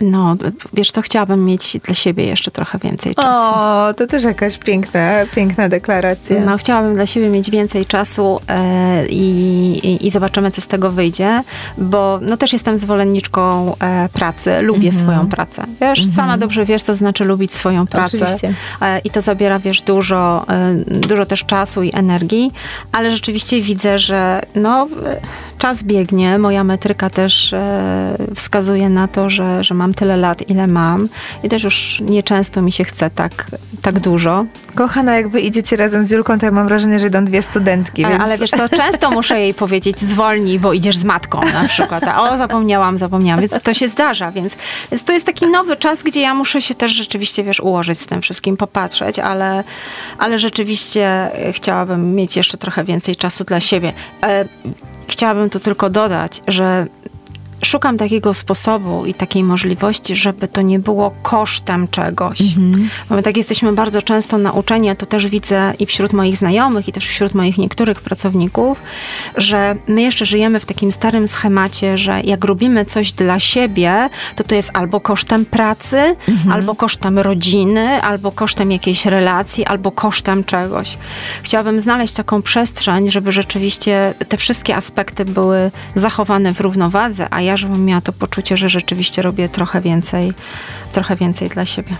[0.00, 0.37] No,
[0.72, 3.38] wiesz co, chciałabym mieć dla siebie jeszcze trochę więcej czasu.
[3.55, 6.40] O, to też jakaś piękna, piękna deklaracja.
[6.40, 11.42] No, chciałabym dla siebie mieć więcej czasu e, i, i, zobaczymy, co z tego wyjdzie,
[11.79, 15.05] bo no, też jestem zwolenniczką e, pracy, lubię Mhm.
[15.05, 15.64] swoją pracę.
[15.81, 18.16] Wiesz, sama dobrze wiesz, co znaczy lubić swoją pracę.
[18.16, 18.55] Oczywiście.
[18.83, 20.46] E, I to zabiera, wiesz, dużo,
[20.87, 22.53] dużo też czasu i energii,
[22.92, 25.21] ale rzeczywiście widzę, że no, e,
[25.59, 26.38] czas biegnie.
[26.38, 31.09] Moja metryka też e, wskazuje na to, że, że mam tyle lat, ile mam
[31.43, 33.47] i też już nieczęsto mi się chce tak,
[33.83, 34.45] tak dużo.
[34.75, 38.05] Kochana, jak wy idziecie razem z Julką, to ja mam wrażenie, że idą dwie studentki,
[38.05, 38.23] E, więc...
[38.23, 42.05] Ale wiesz co, często muszę jej powiedzieć zwolnij, bo idziesz z matką na przykład.
[42.05, 43.40] A o, zapomniałam, zapomniałam.
[43.40, 44.57] Więc to się zdarza, więc,
[44.90, 48.07] więc to jest taki nowy czas, gdzie ja muszę się też rzeczywiście, wiesz, ułożyć z
[48.07, 49.64] tym wszystkim, popatrzeć, ale,
[50.19, 53.93] ale rzeczywiście e, chciałabym mieć jeszcze trochę więcej czasu dla siebie.
[55.09, 56.87] Chciałabym tu tylko dodać, że
[57.64, 62.38] szukam takiego sposobu i takiej możliwości, żeby to nie było kosztem czegoś.
[63.09, 66.88] Bo my tak jesteśmy bardzo często nauczeni, a to też widzę i wśród moich znajomych,
[66.88, 68.83] i też wśród moich niektórych pracowników,
[69.37, 74.44] że my jeszcze żyjemy w takim starym schemacie, że jak robimy coś dla siebie, to
[74.44, 76.16] to jest albo kosztem pracy,
[76.53, 80.98] albo kosztem rodziny, albo kosztem jakiejś relacji, albo kosztem czegoś.
[81.42, 87.54] Chciałabym znaleźć taką przestrzeń, żeby rzeczywiście te wszystkie aspekty były zachowane w równowadze, a ja
[87.57, 90.33] żebym miała to poczucie, że rzeczywiście robię trochę więcej,
[90.93, 91.97] trochę więcej dla siebie.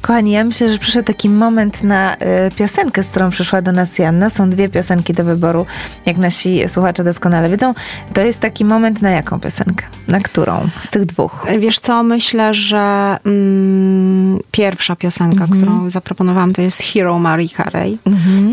[0.00, 2.18] Kochani, ja myślę, że przyszedł taki moment na y,
[2.56, 4.30] piosenkę, z którą przyszła do nas Janna.
[4.30, 5.66] Są dwie piosenki do wyboru,
[6.06, 7.74] jak nasi słuchacze doskonale wiedzą.
[8.14, 9.84] To jest taki moment na jaką piosenkę?
[10.08, 11.46] Na którą z tych dwóch?
[11.58, 17.98] Wiesz co, myślę, że mm, pierwsza piosenka, którą zaproponowałam, to jest Hero Marie Carey,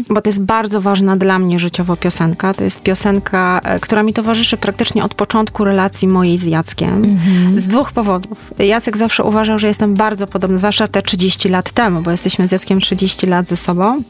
[0.09, 2.53] bo to jest bardzo ważna dla mnie życiowo piosenka.
[2.53, 7.17] To jest piosenka, e, która mi towarzyszy praktycznie od początku relacji mojej z Jackiem.
[7.57, 8.53] Z dwóch powodów.
[8.59, 12.51] Jacek zawsze uważał, że jestem bardzo podobna, zwłaszcza te 30 lat temu, bo jesteśmy z
[12.51, 14.03] Jackiem 30 lat ze sobą.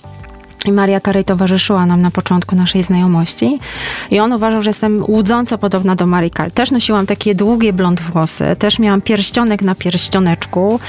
[0.68, 3.60] I Maria Carey towarzyszyła nam na początku naszej znajomości.
[4.12, 6.52] I on uważał, że jestem łudząco podobna do Marii Carey.
[6.52, 10.80] Też nosiłam takie długie blond włosy, też miałam pierścionek na pierścioneczku.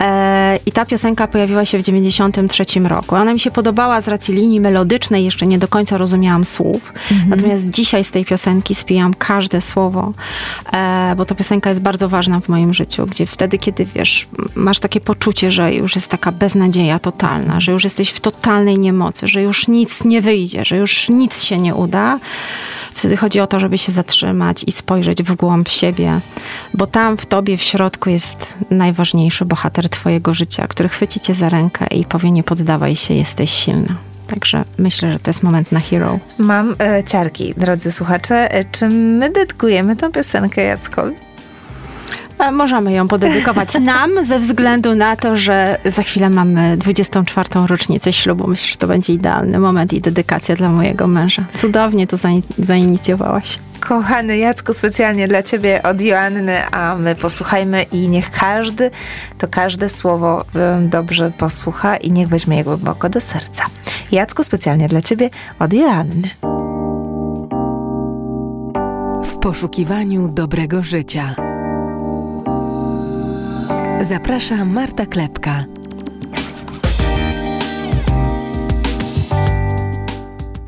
[0.00, 3.14] E, I ta piosenka pojawiła się w 93 roku.
[3.14, 6.92] Ona mi się podobała z racji linii melodycznej, jeszcze nie do końca rozumiałam słów.
[7.28, 10.12] Natomiast dzisiaj z tej piosenki spijam każde słowo,
[10.72, 14.80] e, bo ta piosenka jest bardzo ważna w moim życiu, gdzie wtedy, kiedy wiesz, masz
[14.80, 19.42] takie poczucie, że już jest taka beznadzieja totalna, że już jesteś w totalnej niemocy, że
[19.42, 22.18] już nic nie wyjdzie, że już nic się nie uda.
[22.92, 26.20] Wtedy chodzi o to, żeby się zatrzymać i spojrzeć w głąb siebie,
[26.74, 31.48] bo tam w tobie w środku jest najważniejszy bohater twojego życia, który chwyci cię za
[31.48, 33.94] rękę i powie nie poddawaj się, jesteś silna.
[34.26, 36.18] Także myślę, że to jest moment na hero.
[36.38, 38.52] Mam e, ciarki, drodzy słuchacze.
[38.52, 41.14] E, czy my dedykujemy tą piosenkę Jackowi?
[42.38, 47.48] E, Możemy ją podedykować nam ze względu na to, że za chwilę mamy 24.
[47.66, 48.46] rocznicę ślubu.
[48.48, 51.44] Myślę, że to będzie idealny moment i dedykacja dla mojego męża.
[51.54, 53.58] Cudownie to zain- zainicjowałaś.
[53.80, 58.90] Kochany Jacku, specjalnie dla Ciebie od Joanny, a my posłuchajmy i niech każdy,
[59.38, 60.44] to każde słowo
[60.80, 63.64] dobrze posłucha i niech weźmie je głęboko do serca.
[64.12, 66.30] Jacku, specjalnie dla Ciebie od Joanny.
[69.24, 71.34] W poszukiwaniu dobrego życia.
[74.00, 75.64] Zaprasza Marta Klepka.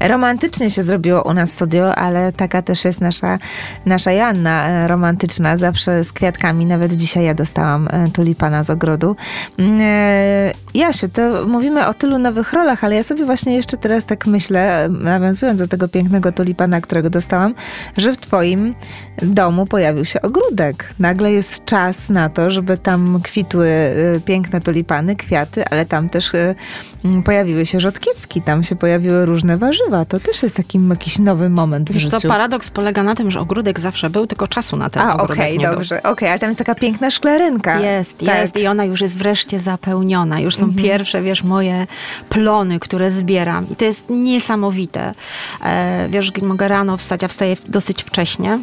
[0.00, 3.38] Romantycznie się zrobiło u nas studio, ale taka też jest nasza,
[3.86, 6.66] nasza Janna e, romantyczna, zawsze z kwiatkami.
[6.66, 9.16] Nawet dzisiaj ja dostałam e, tulipana z ogrodu.
[9.58, 14.06] Mm, e, Jasiu, to mówimy o tylu nowych rolach, ale ja sobie właśnie jeszcze teraz
[14.06, 17.54] tak myślę, nawiązując do tego pięknego tulipana, którego dostałam,
[17.96, 18.74] że w twoim
[19.22, 20.94] domu pojawił się ogródek.
[20.98, 23.68] Nagle jest czas na to, żeby tam kwitły
[24.16, 26.30] e, piękne tulipany, kwiaty, ale tam też
[27.04, 30.04] m, pojawiły się rzodkiewki, tam się pojawiły różne warzywa.
[30.04, 32.20] To też jest taki jakiś nowy moment w Wiesz życiu.
[32.20, 35.36] co, paradoks polega na tym, że ogródek zawsze był, tylko czasu na ten A, ogródek
[35.36, 36.02] okej, nie dobrze.
[36.02, 37.80] Okej, ale tam jest taka piękna szklarynka.
[37.80, 38.40] Jest, Tak.
[38.40, 40.40] jest i ona już jest wreszcie zapełniona.
[40.40, 40.84] Już są Mhm.
[40.84, 41.86] pierwsze, wiesz, moje
[42.28, 43.66] plony, które zbieram.
[43.70, 45.12] I to jest niesamowite.
[45.64, 48.58] E, wiesz, mogę rano wstać, a wstaję dosyć wcześnie.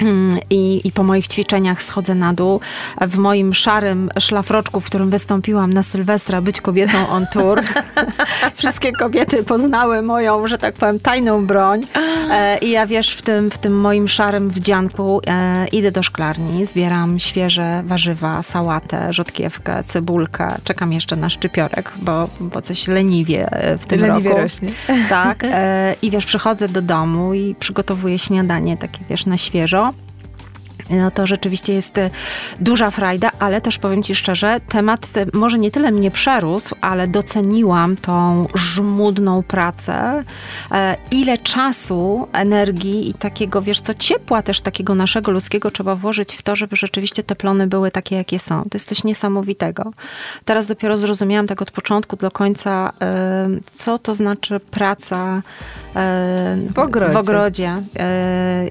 [0.00, 2.60] Mm, I, I po moich ćwiczeniach schodzę na dół.
[3.00, 7.62] W moim szarym szlafroczku, w którym wystąpiłam na Sylwestra, być kobietą on tour.
[8.56, 11.82] Wszystkie kobiety poznały moją, że tak powiem, tajną broń.
[12.30, 16.66] E, I ja wiesz, w tym, w tym moim szarym wdzianku e, idę do szklarni,
[16.66, 20.54] zbieram świeże warzywa, sałatę, rzodkiewkę, cebulkę.
[20.64, 24.42] Czekam jeszcze na szczypiorek, bo, bo coś leniwie e, w tym Leniwie roku.
[24.42, 24.68] rośnie.
[25.08, 25.44] Tak.
[25.56, 29.85] E, I wiesz, przychodzę do domu i przygotowuję śniadanie takie, wiesz, na świeżo.
[30.90, 32.10] No to rzeczywiście jest e,
[32.60, 37.08] duża frajda, ale też powiem Ci szczerze, temat e, może nie tyle mnie przerósł, ale
[37.08, 40.24] doceniłam tą żmudną pracę.
[40.72, 46.34] E, Ile czasu, energii i takiego, wiesz co, ciepła też takiego naszego ludzkiego trzeba włożyć
[46.34, 48.62] w to, żeby rzeczywiście te plony były takie, jakie są.
[48.62, 49.90] To jest coś niesamowitego.
[50.44, 52.92] Teraz dopiero zrozumiałam tak od początku do końca,
[53.74, 55.42] co to znaczy praca
[56.74, 57.12] W ogrodzie.
[57.12, 57.82] w ogrodzie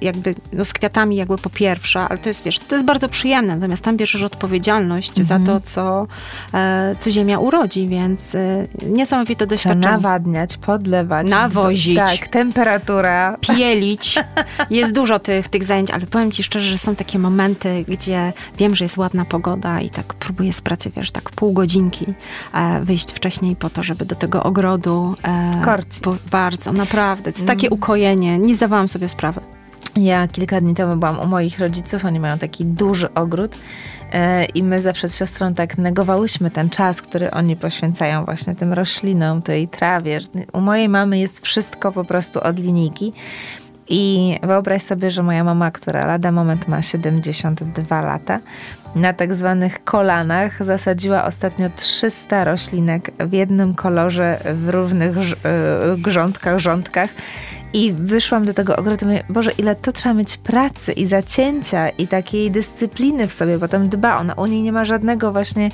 [0.02, 3.56] jakby no z kwiatami jakby po pierwsze, ale to jest, wiesz, to jest bardzo przyjemne,
[3.56, 5.46] natomiast tam bierzesz odpowiedzialność za Mhm.
[5.62, 6.08] to, co,
[6.54, 9.96] e, co ziemia urodzi, więc e, niesamowite doświadczenie.
[9.96, 11.30] nawadniać, podlewać.
[11.30, 11.98] Nawozić.
[11.98, 13.38] Tak, temperatura.
[13.42, 14.20] Pielić.
[14.70, 18.76] Jest dużo tych, tych zajęć, ale powiem ci szczerze, że są takie momenty, gdzie wiem,
[18.76, 22.06] że jest ładna pogoda i tak próbuję z pracy, wiesz, tak pół godzinki
[22.54, 25.16] e, wyjść wcześniej po to, żeby do tego ogrodu.
[25.66, 26.02] Korci.
[26.32, 27.32] bardzo, naprawdę.
[27.32, 28.38] To takie ukojenie.
[28.40, 29.42] Nie zdawałam sobie sprawy.
[29.96, 33.56] Ja kilka dni temu byłam u moich rodziców, oni mają taki duży ogród
[34.12, 38.74] e, i my zawsze z siostrą tak negowałyśmy ten czas, który oni poświęcają właśnie tym
[38.74, 40.20] roślinom, tej trawie.
[40.54, 43.14] U mojej mamy jest wszystko po prostu od linijki.
[43.88, 48.40] I wyobraź sobie, że moja mama, która lada moment ma 72 lata,
[48.96, 55.32] na tak zwanych kolanach zasadziła ostatnio 300 roślinek w jednym kolorze, w równych y,
[55.98, 57.10] grządkach, rządkach.
[57.76, 61.90] I wyszłam do tego ogrodu i mówię, Boże, ile to trzeba mieć pracy i zacięcia
[61.90, 64.34] i takiej dyscypliny w sobie, bo tam dba ona.
[64.34, 65.70] U niej nie ma żadnego właśnie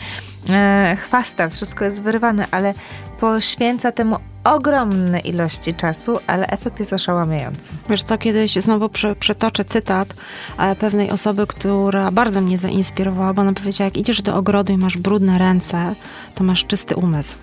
[0.49, 2.73] e, chwasta, wszystko jest wyrywane, ale
[3.19, 7.71] poświęca temu ogromne ilości czasu, ale efekt jest oszałamiający.
[7.89, 10.13] Wiesz co, kiedyś znowu przy, przytoczę cytat
[10.57, 14.77] e, pewnej osoby, która bardzo mnie zainspirowała, bo ona powiedziała, jak idziesz do ogrodu i
[14.77, 15.95] masz brudne ręce,
[16.35, 17.35] to masz czysty umysł.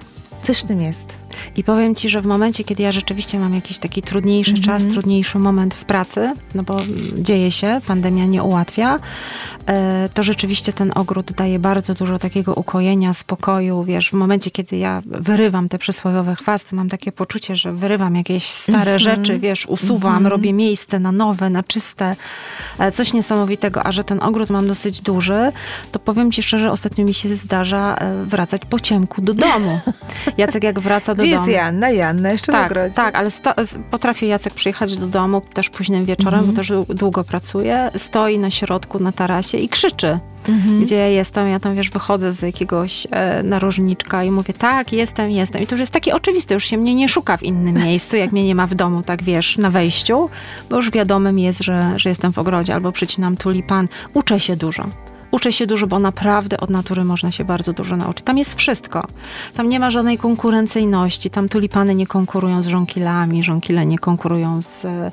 [0.42, 1.12] Coś w tym jest.
[1.57, 4.66] I powiem ci, że w momencie, kiedy ja rzeczywiście mam jakiś taki trudniejszy Mhm.
[4.66, 8.98] czas, trudniejszy moment w pracy, no bo mm, dzieje się, pandemia nie ułatwia,
[9.66, 13.85] e, to rzeczywiście ten ogród daje bardzo dużo takiego ukojenia, spokoju.
[13.85, 18.44] Wiesz, w momencie, kiedy ja wyrywam te przysłowiowe chwasty, mam takie poczucie, że wyrywam jakieś
[18.46, 18.98] stare Mhm.
[18.98, 22.16] rzeczy, wiesz, usuwam, robię miejsce na nowe, na czyste,
[22.79, 23.87] e, coś niesamowitego.
[23.87, 25.53] A że ten ogród mam dosyć duży,
[25.92, 29.81] to powiem ci szczerze, ostatnio mi się zdarza e, wracać po ciemku do domu.
[30.38, 31.46] Jacek jak wraca do Gdzie domu.
[31.46, 31.90] jest Janna?
[31.90, 32.94] Janna jeszcze w Tak, ogrodzie.
[32.94, 33.54] tak, ale sto,
[33.90, 36.54] potrafię Jacek przyjechać do domu też późnym wieczorem, Mhm.
[36.54, 40.80] bo też dłu- długo pracuje, stoi na środku na tarasie i krzyczy, Mhm.
[40.82, 41.48] gdzie ja jestem.
[41.48, 45.62] Ja tam, wiesz, wychodzę z jakiegoś e, narożniczka i mówię, tak, jestem, jestem.
[45.62, 48.32] I to już jest takie oczywiste, już się mnie nie szuka w innym miejscu, jak
[48.32, 50.30] mnie nie ma w domu, tak wiesz, na wejściu,
[50.70, 53.88] bo już wiadomym jest, że, że jestem w ogrodzie albo przycinam tulipan.
[54.14, 54.84] Uczę się dużo.
[55.30, 58.24] Uczę się dużo, bo naprawdę od natury można się bardzo dużo nauczyć.
[58.24, 59.06] Tam jest wszystko.
[59.54, 61.30] Tam nie ma żadnej konkurencyjności.
[61.30, 65.10] Tam tulipany nie konkurują z żonkilami, żonkile nie konkurują z e,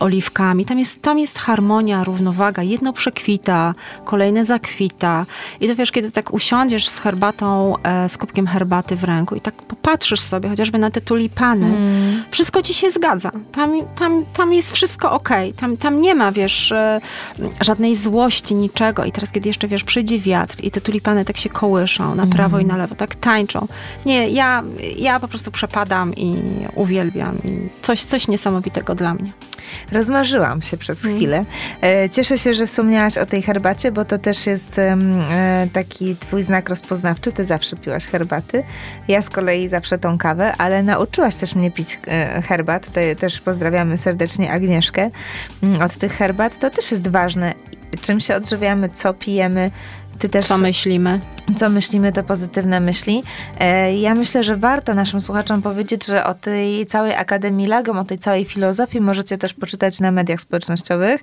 [0.00, 0.64] oliwkami.
[0.64, 2.62] Tam jest, tam jest harmonia, równowaga.
[2.62, 5.26] Jedno przekwita, kolejne zakwita.
[5.60, 9.40] I to wiesz, kiedy tak usiądziesz z herbatą, e, z kubkiem herbaty w ręku i
[9.40, 12.24] tak popatrzysz sobie chociażby na te tulipany, mm.
[12.30, 13.30] wszystko ci się zgadza.
[13.52, 15.28] Tam, tam, tam jest wszystko ok.
[15.56, 17.00] Tam, tam nie ma, wiesz, e,
[17.60, 19.04] żadnej złości, niczego.
[19.04, 22.56] I teraz, kiedy jeszcze, wiesz, przyjdzie wiatr i te tulipany tak się kołyszą na prawo
[22.56, 22.66] mm.
[22.66, 23.68] i na lewo, tak tańczą.
[24.06, 24.62] Nie, ja,
[24.96, 26.36] ja po prostu przepadam i
[26.74, 27.38] uwielbiam.
[27.44, 29.32] I coś, coś niesamowitego dla mnie.
[29.92, 31.16] Rozmarzyłam się przez mm.
[31.16, 31.44] chwilę.
[31.82, 34.96] E, cieszę się, że wspomniałaś o tej herbacie, bo to też jest e,
[35.72, 37.32] taki twój znak rozpoznawczy.
[37.32, 38.64] Ty zawsze piłaś herbaty.
[39.08, 42.86] Ja z kolei zawsze tą kawę, ale nauczyłaś też mnie pić e, herbat.
[42.86, 45.10] Tutaj też pozdrawiamy serdecznie Agnieszkę
[45.62, 46.58] mm, od tych herbat.
[46.58, 47.54] To też jest ważne.
[48.00, 49.70] Czym się odżywiamy, co pijemy,
[50.18, 50.46] ty też.
[50.46, 51.20] Co myślimy?
[51.56, 53.22] Co myślimy, to pozytywne myśli.
[53.60, 58.04] E, ja myślę, że warto naszym słuchaczom powiedzieć, że o tej całej Akademii Lagom, o
[58.04, 61.20] tej całej filozofii możecie też poczytać na mediach społecznościowych.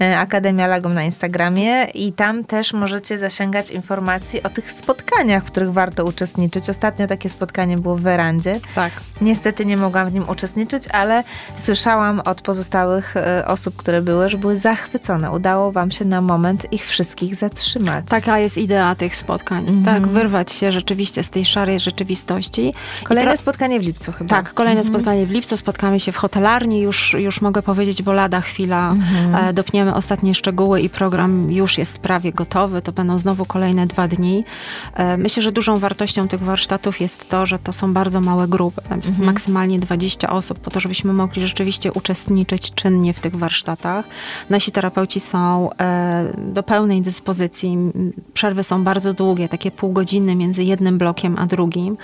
[0.00, 5.46] E, Akademia Lagom na Instagramie i tam też możecie zasięgać informacji o tych spotkaniach, w
[5.46, 6.70] których warto uczestniczyć.
[6.70, 8.60] Ostatnio takie spotkanie było w werandzie.
[8.74, 8.92] Tak.
[9.20, 11.24] Niestety nie mogłam w nim uczestniczyć, ale
[11.56, 15.30] słyszałam od pozostałych e, osób, które były, że były zachwycone.
[15.30, 18.04] Udało wam się na moment ich wszystkich zatrzymać.
[18.08, 19.68] Tak, jest idea tych spotkań.
[19.68, 19.84] Mm -hmm.
[19.84, 22.74] Tak, wyrwać się rzeczywiście z tej szarej rzeczywistości.
[23.04, 24.30] Kolejne spotkanie w lipcu chyba.
[24.30, 24.94] Tak, kolejne mm -hmm.
[24.94, 25.56] spotkanie w lipcu.
[25.56, 26.80] Spotkamy się w hotelarni.
[26.80, 29.52] Już, już mogę powiedzieć, bo lada chwila mm -hmm.
[29.52, 32.82] dopniemy ostatnie szczegóły i program już jest prawie gotowy.
[32.82, 34.44] To będą znowu kolejne dwa dni.
[34.94, 38.82] E, myślę, że dużą wartością tych warsztatów jest to, że to są bardzo małe grupy.
[38.90, 39.24] Mhm.
[39.24, 44.04] maksymalnie 20 osób, po to, żebyśmy mogli rzeczywiście uczestniczyć czynnie w tych warsztatach.
[44.50, 47.78] Nasi terapeuci są e, do pełnej dyspozycji
[48.34, 51.96] przerwy są bardzo długie, takie pół godziny między jednym blokiem a drugim.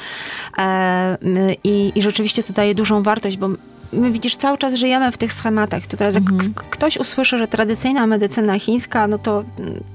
[0.58, 1.16] E,
[1.64, 3.48] I, I rzeczywiście to daje dużą wartość, bo
[3.94, 5.87] my widzisz, cały czas żyjemy w tych schematach.
[5.87, 6.38] To teraz mhm.
[6.42, 9.44] jak ktoś usłyszy, że tradycyjna medycyna chińska, no to,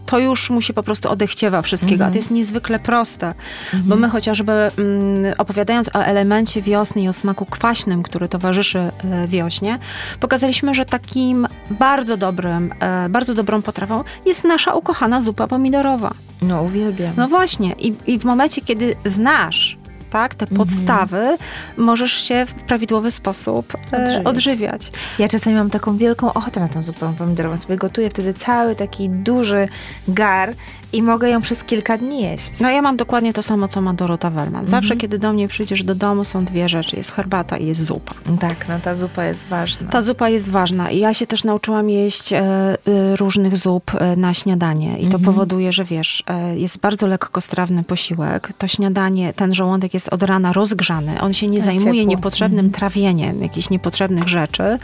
[0.06, 1.94] to już mu się po prostu odechciewa wszystkiego.
[1.94, 2.10] Mhm.
[2.10, 3.84] A to jest niezwykle proste, mhm.
[3.86, 9.28] bo my chociażby mm, opowiadając o elemencie wiosny i o smaku kwaśnym, który towarzyszy e,
[9.28, 9.80] wiośnie,
[10.20, 16.14] pokazaliśmy, że takim bardzo dobrym, e, bardzo dobrą potrawą jest nasza ukochana zupa pomidorowa.
[16.42, 17.14] No, uwielbiam.
[17.18, 17.76] No właśnie.
[17.80, 19.78] I, i w momencie, kiedy znasz
[20.10, 20.58] tak, te mhm.
[20.58, 21.38] podstawy,
[21.78, 24.28] możesz się w prawidłowy sposób e, odżywiać.
[24.28, 24.91] odżywiać.
[25.19, 27.58] Ja czasami mam taką wielką ochotę na tą zupę pomidorową.
[27.58, 29.67] Sobie gotuję wtedy cały taki duży
[30.08, 30.54] gar
[30.93, 32.60] i mogę ją przez kilka dni jeść.
[32.60, 34.67] No ja mam dokładnie to samo, co ma Dorota Wellman.
[34.67, 34.99] Zawsze, mhm.
[34.99, 36.95] kiedy do mnie przyjdziesz do domu, są dwie rzeczy.
[36.95, 38.13] Jest herbata i jest zupa.
[38.39, 39.89] Tak, no ta zupa jest ważna.
[39.89, 42.75] Ta zupa jest ważna i ja się też nauczyłam jeść e, e,
[43.15, 45.23] różnych zup e, na śniadanie i to mhm.
[45.23, 48.54] powoduje, że wiesz, e, jest bardzo lekkostrawny posiłek.
[48.58, 51.21] To śniadanie, ten żołądek jest od rana rozgrzany.
[51.21, 52.15] On się nie tak, zajmuje ciepło.
[52.15, 52.73] niepotrzebnym mhm.
[52.73, 54.80] trawieniem jakichś niepotrzebnych rzeczy,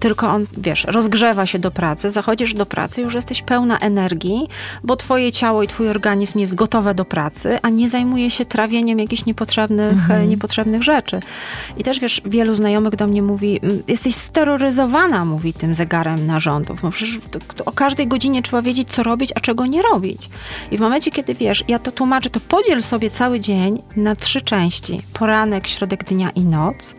[0.00, 4.48] tylko on, wiesz, rozgrzewa się do pracy, zachodzisz do pracy, już jesteś pełna energii,
[4.84, 8.44] bo twoje ciało ciało i twój organizm jest gotowe do pracy, a nie zajmuje się
[8.44, 10.28] trawieniem jakichś niepotrzebnych, mhm.
[10.28, 11.20] niepotrzebnych rzeczy.
[11.76, 16.82] I też wiesz, wielu znajomych do mnie mówi, jesteś steroryzowana, mówi tym zegarem narządów.
[16.82, 17.18] No przecież
[17.66, 20.30] o każdej godzinie trzeba wiedzieć, co robić, a czego nie robić.
[20.70, 24.40] I w momencie, kiedy wiesz, ja to tłumaczę, to podziel sobie cały dzień na trzy
[24.40, 25.02] części.
[25.12, 26.94] Poranek, środek dnia i noc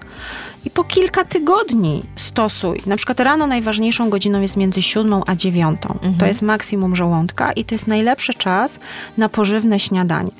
[0.67, 2.81] i po kilka tygodni stosuj.
[2.85, 5.93] Na przykład rano najważniejszą godziną jest między siódmą a dziewiątą.
[5.93, 6.17] Mhm.
[6.17, 8.79] To jest maksimum żołądka i to jest najlepszy czas
[9.17, 10.31] na pożywne śniadanie.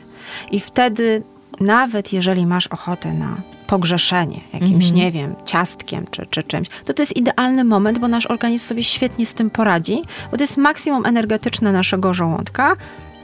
[0.51, 1.23] I wtedy,
[1.59, 3.37] nawet jeżeli masz ochotę na
[3.67, 4.95] pogrzeszenie jakimś, mhm.
[4.95, 8.83] nie wiem, ciastkiem czy, czy czymś, to to jest idealny moment, bo nasz organizm sobie
[8.83, 12.75] świetnie z tym poradzi, bo to jest maksimum energetyczne naszego żołądka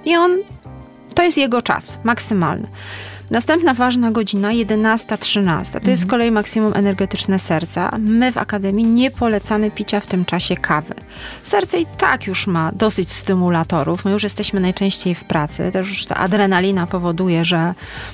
[0.06, 0.38] i on,
[1.16, 2.68] to jest jego czas maksymalny.
[3.34, 5.72] Następna ważna godzina, 11-13.
[5.72, 5.92] To mhm.
[5.92, 7.92] jest z kolei maksimum energetyczne serca.
[8.00, 10.94] My w Akademii nie polecamy picia w tym czasie kawy.
[11.44, 14.06] Serce i tak już ma dosyć stymulatorów.
[14.06, 15.70] My już jesteśmy najczęściej w pracy.
[15.72, 17.74] Też już ta adrenalina powoduje, że,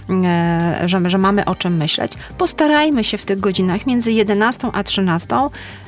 [0.10, 2.12] e, że, że mamy o czym myśleć.
[2.38, 5.28] Postarajmy się w tych godzinach między 11 a 13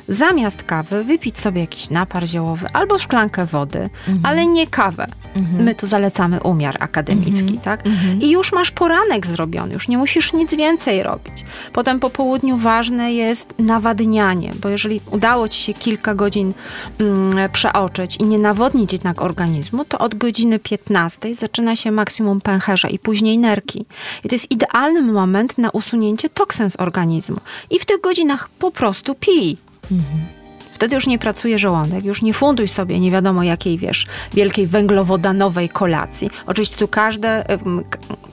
[0.08, 4.20] zamiast kawy wypić sobie jakiś napar ziołowy albo szklankę wody, mhm.
[4.22, 5.06] ale nie kawę.
[5.36, 5.64] Mhm.
[5.64, 7.58] My tu zalecamy umiar akademicki, mhm.
[7.58, 7.86] tak?
[7.86, 8.20] Mhm.
[8.20, 11.44] I już masz poranek zrobiony, już nie musisz nic więcej robić.
[11.72, 16.54] Potem po południu ważne jest nawadnianie, bo jeżeli udało ci się kilka godzin
[16.98, 22.88] mm, przeoczyć i nie nawodnić jednak organizmu, to od godziny 15 zaczyna się maksimum pęcherza
[22.88, 23.86] i później nerki.
[24.24, 27.36] I to jest idealny moment na usunięcie toksyn z organizmu.
[27.70, 29.71] I w tych godzinach po prostu pij.
[29.92, 30.42] Mhm
[30.82, 35.68] Wtedy już nie pracuje żołądek, już nie funduj sobie nie wiadomo jakiej, wiesz, wielkiej węglowodanowej
[35.68, 36.30] kolacji.
[36.46, 37.44] Oczywiście tu każde,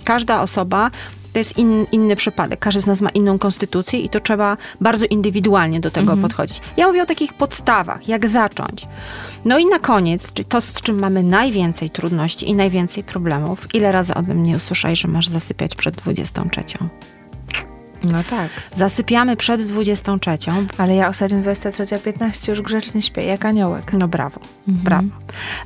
[0.03, 0.91] każda osoba
[1.33, 2.59] to jest in, inny przypadek.
[2.59, 6.21] Każdy z nas ma inną konstytucję i to trzeba bardzo indywidualnie do tego mhm.
[6.21, 6.61] podchodzić.
[6.77, 8.87] Ja mówię o takich podstawach, jak zacząć.
[9.45, 13.75] No i na koniec, czyli to, z czym mamy najwięcej trudności i najwięcej problemów.
[13.75, 16.63] Ile razy ode mnie usłyszałeś, że masz zasypiać przed 23?
[18.03, 18.49] No tak.
[18.75, 20.37] Zasypiamy przed 23.
[20.77, 23.93] Ale ja ostatnio 23.15 już grzecznie śpię, jak aniołek.
[23.93, 24.83] No brawo, mhm.
[24.85, 25.07] brawo.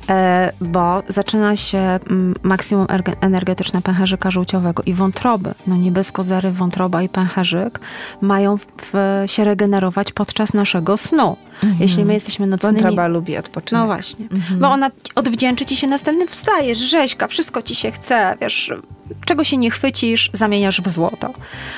[0.08, 2.86] E, bo zaczyna się mm, maksimum
[3.20, 5.54] energetyczne pęcherzyka żółciowego i wątroby.
[5.66, 7.80] No nie bez kozery wątroba i pęcherzyk
[8.20, 11.36] mają w, w, się regenerować podczas naszego snu.
[11.62, 11.82] Mhm.
[11.82, 12.74] Jeśli my jesteśmy nocnymi...
[12.74, 13.82] Wątroba lubi odpoczynek.
[13.82, 14.26] No właśnie.
[14.30, 14.60] Mhm.
[14.60, 18.72] Bo ona odwdzięczy ci się następnym, wstajesz, rzeźka, wszystko ci się chce, wiesz,
[19.24, 21.34] czego się nie chwycisz, zamieniasz w złoto.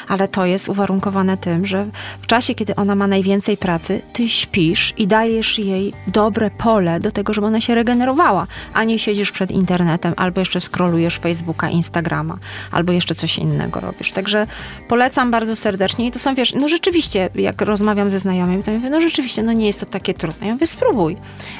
[0.08, 1.86] Ale to jest uwarunkowane tym, że
[2.20, 7.10] w czasie, kiedy ona ma najwięcej pracy, ty śpisz i dajesz jej dobre pole do
[7.10, 12.38] tego, żeby ona się regenerowała, a nie siedzisz przed internetem albo jeszcze scrollujesz Facebooka, Instagrama,
[12.72, 14.12] albo jeszcze coś innego robisz.
[14.12, 14.46] Także
[14.88, 18.90] polecam bardzo serdecznie i to są, wiesz, no rzeczywiście, jak rozmawiam ze znajomymi, to mówię,
[18.90, 20.46] no rzeczywiście, no nie jest to takie trudne.
[20.46, 21.16] Ja mówię, spróbuj.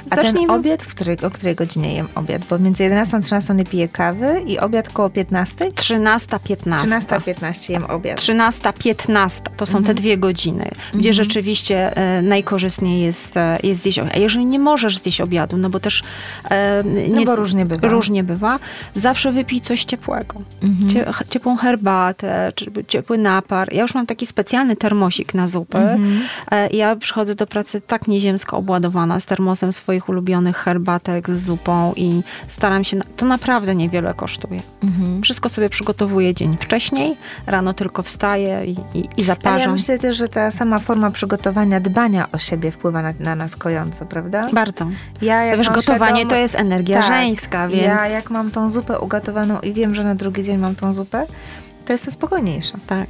[0.07, 2.43] Zacznij a ten obiad, w której, o której godzinie jem obiad?
[2.51, 5.65] Bo między 11 a 13 nie piję kawy i obiad koło 15?
[5.65, 6.47] 13-15.
[6.57, 8.21] 13-15 jem obiad.
[8.21, 9.85] 13-15 to są mhm.
[9.85, 11.15] te dwie godziny, gdzie mhm.
[11.15, 14.15] rzeczywiście e, najkorzystniej jest, e, jest zjeść obiad.
[14.15, 16.03] A jeżeli nie możesz zjeść obiadu, no bo też
[16.51, 17.89] e, nie, no bo różnie bywa.
[17.89, 18.59] różnie bywa,
[18.95, 20.43] zawsze wypij coś ciepłego.
[20.63, 20.91] Mhm.
[20.91, 23.73] Cie, ciepłą herbatę, czy ciepły napar.
[23.73, 25.79] Ja już mam taki specjalny termosik na zupy.
[25.79, 26.23] Mhm.
[26.51, 31.93] E, ja przychodzę do pracy tak nieziemsko obładowana z termosem swoich ulubionych herbatek, z zupą
[31.97, 34.61] i staram się, to naprawdę niewiele kosztuje.
[34.83, 35.23] Mhm.
[35.23, 37.17] Wszystko sobie przygotowuję dzień wcześniej,
[37.47, 39.53] rano tylko wstaję i, i, i zaparzam.
[39.53, 43.37] Ale ja myślę też, że ta sama forma przygotowania, dbania o siebie wpływa na, na
[43.37, 44.47] nas kojąco, prawda?
[44.53, 44.87] Bardzo.
[45.23, 46.31] Ja Wiesz, gotowanie świadom...
[46.31, 47.83] to jest energia tak, żeńska, więc...
[47.83, 51.27] Ja jak mam tą zupę ugotowaną i wiem, że na drugi dzień mam tą zupę,
[51.87, 52.79] to jestem spokojniejsza.
[52.87, 53.07] Tak.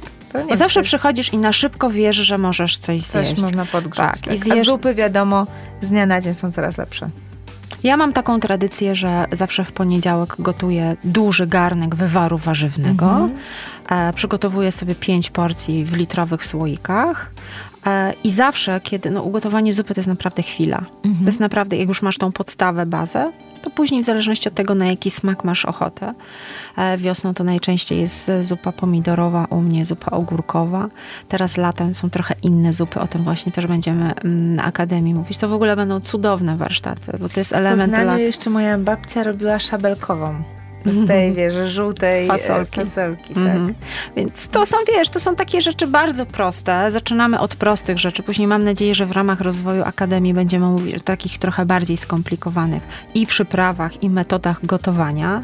[0.49, 3.29] Bo zawsze przychodzisz i na szybko wiesz, że możesz coś zjeść.
[3.29, 4.13] Coś można podgrzać.
[4.13, 4.21] Tak.
[4.21, 4.33] tak.
[4.33, 4.67] I zjesz...
[4.67, 5.47] A zupy, wiadomo,
[5.81, 7.09] z dnia na dzień są coraz lepsze.
[7.83, 13.05] Ja mam taką tradycję, że zawsze w poniedziałek gotuję duży garnek wywaru warzywnego.
[13.05, 13.31] Mhm.
[13.89, 17.31] E, przygotowuję sobie pięć porcji w litrowych słoikach.
[17.87, 20.77] E, I zawsze, kiedy no, ugotowanie zupy to jest naprawdę chwila.
[21.03, 21.23] Mhm.
[21.23, 23.31] To jest naprawdę, jak już masz tą podstawę, bazę,
[23.69, 26.13] to później w zależności od tego, na jaki smak masz ochotę.
[26.77, 30.89] E, wiosną to najczęściej jest zupa pomidorowa, u mnie zupa ogórkowa.
[31.27, 35.37] Teraz latem są trochę inne zupy, o tym właśnie też będziemy mm, na Akademii mówić.
[35.37, 37.91] To w ogóle będą cudowne warsztaty, bo to jest element...
[37.91, 40.43] W Poznaniu jeszcze moja babcia robiła szabelkową
[40.85, 42.79] z tej, wiesz, żółtej fasolki.
[42.79, 43.37] fasolki tak.
[43.37, 43.73] Mhm.
[44.15, 46.91] Więc to są, wiesz, to są takie rzeczy bardzo proste.
[46.91, 48.23] Zaczynamy od prostych rzeczy.
[48.23, 52.83] Później mam nadzieję, że w ramach rozwoju Akademii będziemy mówić o takich trochę bardziej skomplikowanych
[53.15, 55.43] i przyprawach, i metodach gotowania.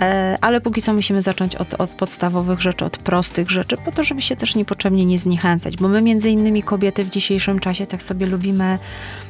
[0.00, 4.04] E, ale póki co musimy zacząć od, od, podstawowych rzeczy, od prostych rzeczy, po to,
[4.04, 8.02] żeby się też niepotrzebnie nie zniechęcać, bo my między innymi kobiety w dzisiejszym czasie tak
[8.02, 8.78] sobie lubimy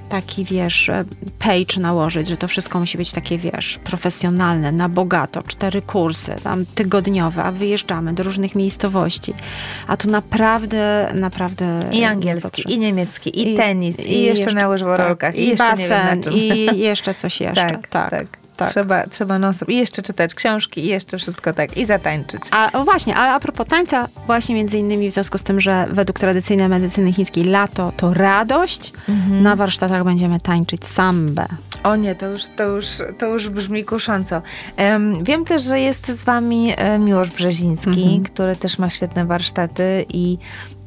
[0.08, 1.04] taki, wiesz, e,
[1.38, 6.66] page nałożyć, że to wszystko musi być takie, wiesz, profesjonalne, na bogato, cztery kursy, tam
[6.66, 9.34] tygodniowe, a wyjeżdżamy do różnych miejscowości.
[9.88, 11.88] A tu naprawdę, naprawdę...
[11.92, 15.48] I angielski, i niemiecki, i, i tenis, i, i jeszcze, jeszcze na łyżworolkach, tak, i,
[15.48, 17.66] i basen, i jeszcze coś jeszcze.
[17.66, 17.88] tak.
[17.88, 18.10] tak.
[18.10, 18.43] tak.
[18.56, 18.70] Tak.
[18.70, 22.42] Trzeba, trzeba non I jeszcze czytać książki, i jeszcze wszystko tak, i zatańczyć.
[22.50, 26.18] A właśnie, ale a propos tańca, właśnie między innymi w związku z tym, że według
[26.18, 29.42] tradycyjnej medycyny chińskiej lato to radość, mhm.
[29.42, 31.46] na warsztatach będziemy tańczyć sambę.
[31.82, 32.86] O nie, to już, to już,
[33.18, 34.42] to już brzmi kusząco.
[34.78, 38.22] Um, wiem też, że jest z wami e, Miłosz Brzeziński, mhm.
[38.22, 40.38] który też ma świetne warsztaty i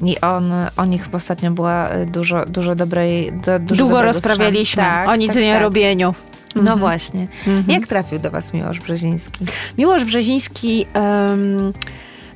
[0.03, 3.33] i on, o nich ostatnio była e, dużo, dużo dobrej.
[3.45, 5.61] Do, dużo Długo rozprawialiśmy tak, o nic tak, nie tak.
[5.61, 6.13] robieniu.
[6.55, 6.79] No mhm.
[6.79, 7.27] właśnie.
[7.47, 7.63] Mhm.
[7.67, 9.45] Jak trafił do Was Miłosz Brzeziński?
[9.77, 10.85] Miłosz Brzeziński...
[10.95, 11.73] Um,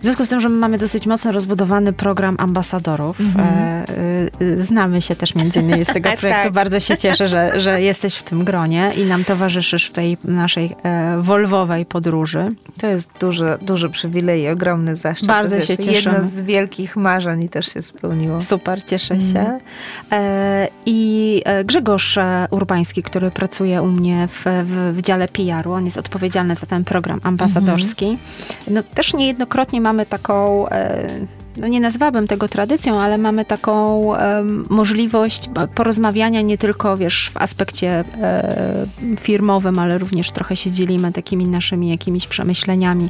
[0.01, 3.47] w związku z tym, że my mamy dosyć mocno rozbudowany program ambasadorów, mhm.
[3.47, 3.85] e,
[4.57, 6.43] e, znamy się też między innymi z tego projektu.
[6.43, 6.53] tak.
[6.53, 10.75] Bardzo się cieszę, że, że jesteś w tym gronie i nam towarzyszysz w tej naszej
[10.83, 12.55] e, wolwowej podróży.
[12.79, 15.27] To jest duży, duży przywilej i ogromny zaszczyt.
[15.27, 15.91] Bardzo się cieszę.
[15.91, 18.41] Jedno z wielkich marzeń i też się spełniło.
[18.41, 19.31] Super, cieszę mhm.
[19.31, 19.65] się.
[20.11, 22.19] E, I e, Grzegorz
[22.51, 26.83] Urbański, który pracuje u mnie w, w, w dziale PR-u, on jest odpowiedzialny za ten
[26.83, 28.05] program ambasadorski.
[28.05, 28.21] Mhm.
[28.67, 31.07] No, też niejednokrotnie ma mamy taką e,
[31.57, 37.37] no nie nazwałabym tego tradycją, ale mamy taką um, możliwość porozmawiania nie tylko, wiesz, w
[37.37, 38.87] aspekcie e,
[39.19, 43.09] firmowym, ale również trochę się dzielimy takimi naszymi jakimiś przemyśleniami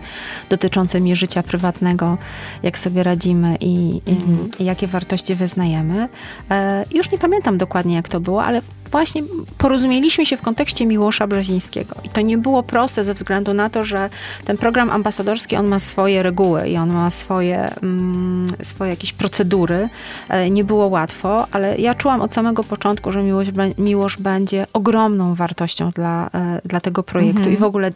[0.50, 2.18] dotyczącymi życia prywatnego,
[2.64, 4.50] jak sobie radzimy i, mhm.
[4.60, 6.10] i, i jakie wartości wyznajemy.
[6.52, 8.62] E, już nie pamiętam dokładnie, jak to było, ale
[8.92, 9.24] właśnie
[9.58, 11.96] porozumieliśmy się w kontekście Miłosza Brzezińskiego.
[12.04, 14.10] I to nie było proste ze względu na to, że
[14.46, 19.90] ten program ambasadorski, on ma swoje reguły i on ma swoje, mm, swoje jakieś procedury.
[20.30, 25.36] E, nie było łatwo, ale ja czułam od samego początku, że Miłosz, Miłosz będzie ogromną
[25.36, 27.56] wartością dla, e, dla tego projektu mhm.
[27.56, 27.92] i w ogóle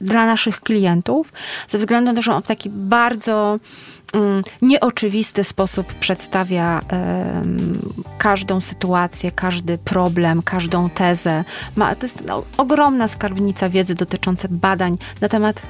[0.00, 1.32] dla naszych klientów,
[1.68, 3.58] ze względu na to, że on w taki bardzo
[4.62, 6.80] nieoczywisty sposób przedstawia
[8.18, 11.44] każdą sytuację, każdy problem, każdą tezę.
[11.76, 15.62] Ma, to jest no, ogromna skarbnica wiedzy dotycząca badań na temat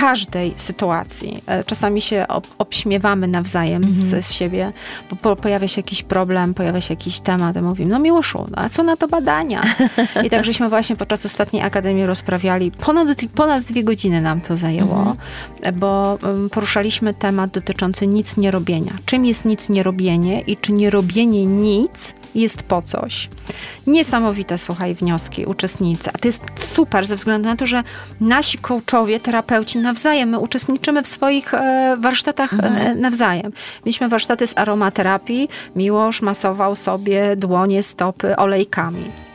[0.00, 1.42] każdej sytuacji.
[1.46, 2.26] E, czasami się
[2.58, 4.22] obśmiewamy nawzajem z, mhm.
[4.22, 4.72] z, siebie,
[5.10, 8.62] bo po, pojawia się jakiś problem, pojawia się jakiś temat i mówimy, no Miłoszu, no,
[8.62, 9.62] a co na to badania?
[10.24, 14.98] I tak żeśmy właśnie podczas ostatniej Akademii rozprawiali, ponad, ponad dwie godziny nam to zajęło,
[14.98, 15.78] mhm.
[15.80, 16.18] bo
[16.50, 18.92] poruszaliśmy temat dotyczący nic nie robienia.
[19.04, 23.28] Czym jest nic nie robienie i czy nie robienie nic jest po coś.
[23.86, 26.10] Niesamowite, słuchaj, wnioski uczestnicy.
[26.14, 27.82] A to jest super ze względu na to, że
[28.20, 33.00] nasi coachowie, terapeuci nawzajem, my uczestniczymy w swoich e, warsztatach e, mhm.
[33.00, 33.52] nawzajem.
[33.86, 35.48] Mieliśmy warsztaty z aromaterapii.
[35.76, 39.27] Miłosz masował sobie dłonie, stopy olejkami.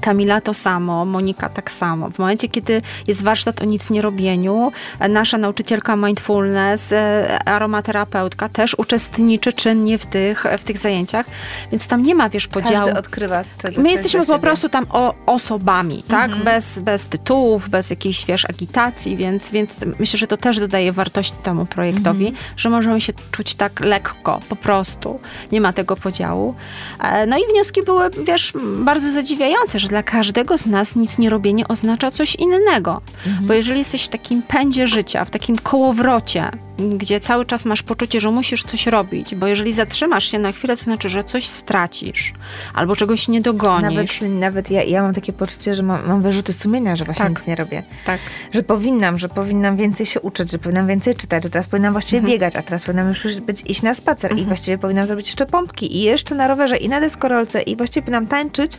[0.00, 2.10] Kamila to samo, Monika tak samo.
[2.10, 4.72] W momencie, kiedy jest warsztat o nic nie robieniu,
[5.08, 11.26] nasza nauczycielka mindfulness, e, aromaterapeutka też uczestniczy czynnie w tych, w tych zajęciach,
[11.72, 12.84] więc tam nie ma, wiesz, podziału.
[12.84, 13.42] Każdy odkrywa.
[13.76, 16.24] My jesteśmy po prostu tam o, osobami, tak?
[16.24, 16.44] Mhm.
[16.44, 21.38] Bez, bez tytułów, bez jakiejś, wiesz, agitacji, więc, więc myślę, że to też dodaje wartości
[21.42, 22.46] temu projektowi, mhm.
[22.56, 25.20] że możemy się czuć tak lekko, po prostu.
[25.52, 26.54] Nie ma tego podziału.
[27.00, 28.52] E, no i wnioski były, wiesz,
[28.84, 33.00] bardzo zadziwiające, że dla każdego z nas nic nie robienie oznacza coś innego.
[33.26, 33.46] Mhm.
[33.46, 36.50] Bo jeżeli jesteś w takim pędzie życia, w takim kołowrocie,
[36.88, 40.76] gdzie cały czas masz poczucie, że musisz coś robić, bo jeżeli zatrzymasz się na chwilę,
[40.76, 42.32] to znaczy, że coś stracisz
[42.74, 44.20] albo czegoś nie dogonisz.
[44.20, 47.38] Nawet, nawet ja, ja mam takie poczucie, że mam, mam wyrzuty sumienia, że właśnie tak.
[47.38, 47.82] nic nie robię.
[48.04, 48.20] Tak.
[48.52, 52.18] Że powinnam, że powinnam więcej się uczyć, że powinnam więcej czytać, że teraz powinnam właściwie
[52.18, 52.32] mhm.
[52.32, 54.46] biegać, a teraz powinnam już być, iść na spacer mhm.
[54.46, 58.02] i właściwie powinnam zrobić jeszcze pompki i jeszcze na rowerze i na deskorolce i właściwie
[58.02, 58.78] powinnam tańczyć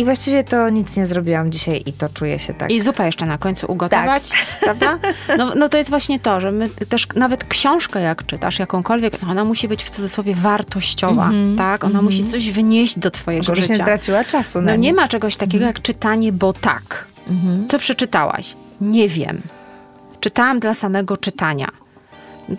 [0.00, 2.72] i właściwie to nic nie zrobiłam dzisiaj i to czuję się tak.
[2.72, 4.38] I zupę jeszcze na końcu ugotować, tak.
[4.60, 4.98] prawda?
[5.38, 9.44] No, no to jest właśnie to, że my też nawet książkę jak czytasz, jakąkolwiek, ona
[9.44, 11.58] musi być w cudzysłowie wartościowa, mm -hmm.
[11.58, 11.84] tak?
[11.84, 12.04] Ona mm -hmm.
[12.04, 13.74] musi coś wnieść do twojego Żeby życia.
[13.74, 15.76] nie traciła czasu No nie ma czegoś takiego mm -hmm.
[15.76, 17.06] jak czytanie, bo tak.
[17.28, 17.68] Mhm.
[17.68, 18.56] Co przeczytałaś?
[18.80, 19.42] Nie wiem.
[20.20, 21.68] Czytałam dla samego czytania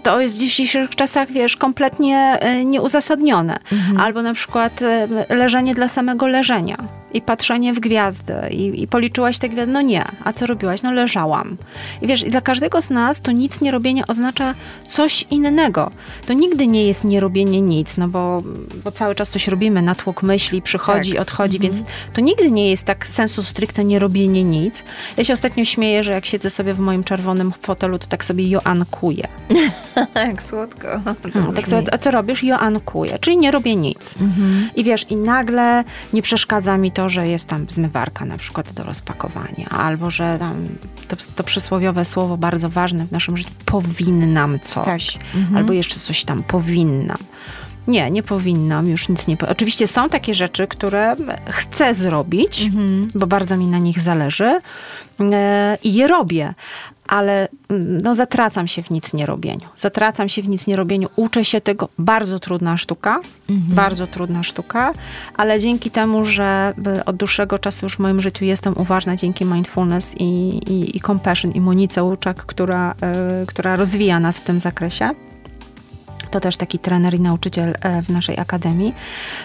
[0.04, 3.58] to jest w dzisiejszych czasach, wiesz, kompletnie e, nieuzasadnione.
[3.72, 4.00] Mhm.
[4.00, 6.78] Albo na przykład e, leżenie dla samego leżenia
[7.14, 9.72] i patrzenie w gwiazdy i, i policzyłaś te gwiazdy.
[9.72, 10.06] No nie.
[10.24, 10.82] A co robiłaś?
[10.82, 11.58] No leżałam.
[12.02, 14.56] I wiesz, dla każdego z nas to nic nie robienie oznacza
[14.88, 15.92] coś innego.
[16.28, 18.44] To nigdy nie jest nie robienie nic, no bo,
[18.84, 21.22] bo cały czas coś robimy, natłok myśli przychodzi, tak.
[21.22, 21.74] odchodzi, mhm.
[21.74, 24.84] więc to nigdy nie jest tak sensu stricte nie robienie nic.
[25.18, 28.50] Ja się ostatnio śmieję, że jak siedzę sobie w moim czerwonym fotelu, to tak sobie
[28.50, 29.28] joankuję.
[30.28, 30.88] Jak słodko.
[31.36, 32.44] No, tak sobie, a co robisz?
[32.44, 34.16] Joankuję, czyli nie robię nic.
[34.22, 34.70] Mhm.
[34.76, 38.84] I wiesz, i nagle nie przeszkadza mi to że jest tam zmywarka na przykład do
[38.84, 40.68] rozpakowania, albo że tam
[41.08, 45.24] to, to przysłowiowe słowo bardzo ważne w naszym życiu, powinnam coś, tak.
[45.36, 45.58] mhm.
[45.58, 47.18] albo jeszcze coś tam powinnam.
[47.88, 49.38] Nie, nie powinnam, już nic nie.
[49.50, 51.16] Oczywiście są takie rzeczy, które
[51.50, 53.08] chcę zrobić, mhm.
[53.16, 54.60] bo bardzo mi na nich zależy
[55.20, 55.28] yy,
[55.84, 56.54] i je robię,
[57.12, 59.68] ale mm, no, zatracam się w nic nie robieniu.
[59.76, 61.90] Zatracam się w nic nie robieniu, uczę się tego.
[62.00, 63.76] Bardzo trudna sztuka, mhm.
[63.76, 64.94] bardzo trudna sztuka,
[65.38, 66.74] ale dzięki temu, że
[67.06, 70.24] od dłuższego czasu już w moim życiu jestem uważna dzięki mindfulness i,
[70.58, 72.96] i, i compassion i Monice Łuczak, która,
[73.44, 75.10] y, która rozwija nas w tym zakresie,
[76.32, 78.94] to też taki trener i nauczyciel e, w naszej akademii,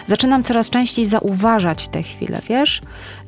[0.05, 2.81] zaczynam coraz częściej zauważać te chwile, wiesz?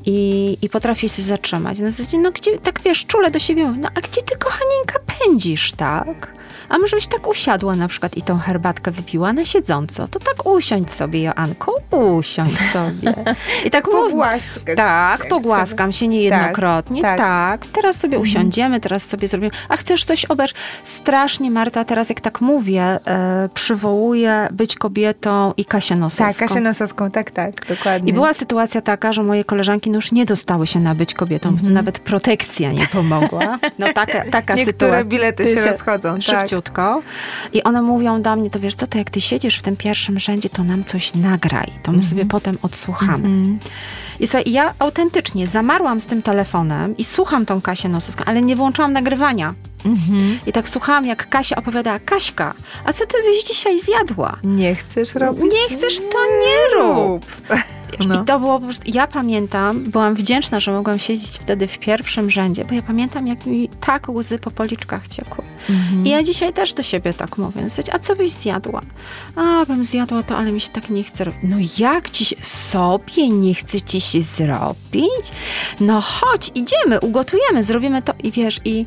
[0.05, 1.79] I, i potrafię się zatrzymać.
[1.79, 4.99] Na zasadzie, no gdzie, tak wiesz, czule do siebie mówię, no a gdzie ty, kochanieńka,
[5.19, 6.38] pędzisz, tak?
[6.69, 10.45] A może byś tak usiadła na przykład i tą herbatkę wypiła na siedząco, to tak
[10.45, 13.13] usiądź sobie, Joanko, usiądź sobie.
[13.65, 14.77] I tak Pogłaskać.
[14.77, 17.01] Tak, pogłaskam się niejednokrotnie.
[17.01, 17.61] Tak, tak.
[17.61, 17.71] tak.
[17.71, 18.21] Teraz sobie mhm.
[18.21, 19.51] usiądziemy, teraz sobie zrobimy.
[19.69, 20.57] A chcesz coś obejrzeć?
[20.83, 26.39] Strasznie, Marta, teraz jak tak mówię, e, przywołuję być kobietą i Kasię Nosowską.
[26.39, 28.09] Tak, Kasię Nosowską, tak, tak, dokładnie.
[28.09, 31.49] I była sytuacja taka, że moje koleżanki no już nie dostały się na być kobietą,
[31.49, 31.73] mhm.
[31.73, 33.59] nawet protekcja nie pomogła.
[33.79, 35.03] No taka, taka Niektóre sytuacja.
[35.03, 36.13] bilety się, się rozchodzą.
[36.13, 36.23] Tak.
[36.23, 37.01] Szybciutko szybciutko
[37.53, 40.19] i one mówią do mnie, to wiesz co, to jak ty siedzisz w tym pierwszym
[40.19, 42.01] rzędzie, to nam coś nagraj, to my Mhm.
[42.09, 43.29] sobie potem odsłuchamy.
[44.19, 48.55] I słuchaj, ja autentycznie zamarłam z tym telefonem i słucham tą Kasię Nosowską, ale nie
[48.55, 49.53] włączyłam nagrywania.
[49.85, 50.39] Mhm.
[50.45, 52.53] I tak słuchałam, jak Kasia opowiadała, Kaśka,
[52.85, 54.37] a co ty byś dzisiaj zjadła?
[54.43, 55.43] Nie chcesz robić?
[55.43, 57.25] Nie chcesz, to nie rób.
[58.07, 58.21] No.
[58.21, 62.29] I to było po prostu, ja pamiętam, byłam wdzięczna, że mogłam siedzieć wtedy w pierwszym
[62.29, 65.43] rzędzie, bo ja pamiętam, jak mi tak łzy po policzkach ciekły.
[65.69, 66.05] Mhm.
[66.05, 67.61] I ja dzisiaj też do siebie tak mówię,
[67.91, 68.81] a co byś zjadła?
[69.35, 71.41] A, bym zjadła to, ale mi się tak nie chce robić.
[71.43, 75.31] No jak ci się, sobie nie chce ci się zrobić?
[75.79, 78.85] No chodź, idziemy, ugotujemy, zrobimy to i wiesz, i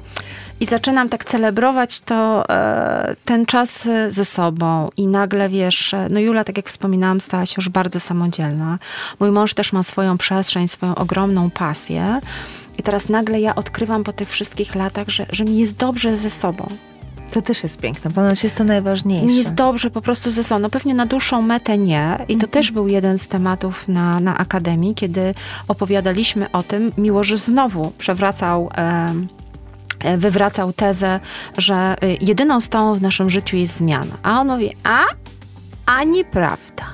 [0.62, 6.08] i zaczynam tak celebrować to, e, ten czas e, ze sobą i nagle, wiesz, e,
[6.10, 8.78] no Jula, tak jak wspominałam, stała się już bardzo samodzielna.
[9.20, 12.20] Mój mąż też ma swoją przestrzeń, swoją ogromną pasję.
[12.78, 16.30] I teraz nagle ja odkrywam po tych wszystkich latach, że, że mi jest dobrze ze
[16.30, 16.68] sobą.
[17.32, 19.26] To też jest piękne, ponoć jest to najważniejsze.
[19.26, 20.60] Mi jest dobrze po prostu ze sobą.
[20.60, 22.18] No pewnie na dłuższą metę nie.
[22.28, 25.34] I to też był jeden z tematów na, na Akademii, kiedy
[25.68, 28.70] opowiadaliśmy o tym, miło, że znowu przewracał...
[28.76, 29.14] e,
[30.18, 31.20] wywracał tezę,
[31.58, 34.16] że y, jedyną stałą w naszym życiu jest zmiana.
[34.22, 35.04] A on mówi, a?
[35.86, 36.84] A nieprawda.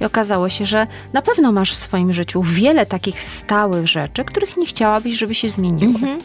[0.00, 4.56] I okazało się, że na pewno masz w swoim życiu wiele takich stałych rzeczy, których
[4.56, 6.18] nie chciałabyś, żeby się zmieniły.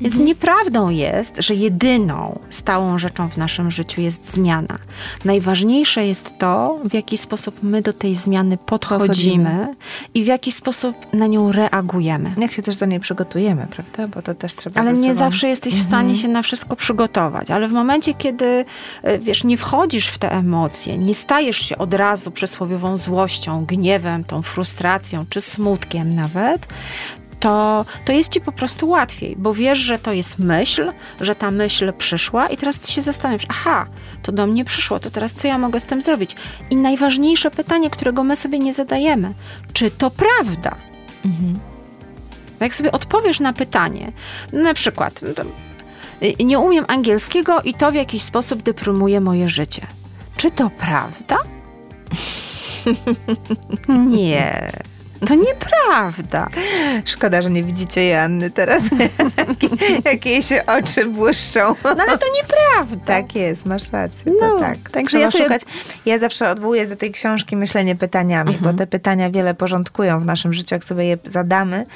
[0.00, 4.78] Więc nieprawdą jest, że jedyną stałą rzeczą w naszym życiu jest zmiana.
[5.24, 9.74] Najważniejsze jest to, w jaki sposób my do tej zmiany podchodzimy, Podchodzimy.
[10.14, 12.34] i w jaki sposób na nią reagujemy.
[12.38, 14.08] Jak się też do niej przygotujemy, prawda?
[14.08, 15.14] Bo to też trzeba Ale nie sobą...
[15.18, 17.50] zawsze jesteś w stanie się na wszystko przygotować.
[17.50, 18.64] Ale w momencie, kiedy
[19.02, 24.24] e, wiesz, nie wchodzisz w te emocje, nie stajesz się od razu przysłowiową złością, gniewem,
[24.24, 26.66] tą frustracją czy smutkiem nawet,
[27.42, 31.50] to, to jest ci po prostu łatwiej, bo wiesz, że to jest myśl, że ta
[31.50, 33.86] myśl przyszła i teraz ty się zastanawiasz, aha,
[34.22, 36.36] to do mnie przyszło, to teraz co ja mogę z tym zrobić?
[36.70, 39.34] I najważniejsze pytanie, którego my sobie nie zadajemy,
[39.72, 40.74] czy to prawda?
[42.58, 44.12] Bo Jak sobie odpowiesz na pytanie,
[44.52, 45.20] na przykład,
[46.22, 49.86] y, nie umiem angielskiego i to w jakiś sposób deprymuje moje życie.
[50.36, 51.38] Czy to prawda?
[54.16, 54.72] Nie.
[55.26, 56.48] To nieprawda.
[57.04, 58.82] Szkoda, że nie widzicie Joanny teraz,
[60.04, 61.60] jak jej się oczy błyszczą.
[61.84, 63.04] No ale to nieprawda.
[63.06, 64.32] Tak jest, masz rację.
[64.40, 64.90] No, tak.
[64.90, 65.62] także ja sobie- szukać.
[66.06, 68.72] Ja zawsze odwołuję do tej książki myślenie pytaniami, Mhm.
[68.72, 71.86] bo te pytania wiele porządkują w naszym życiu, jak sobie je zadamy.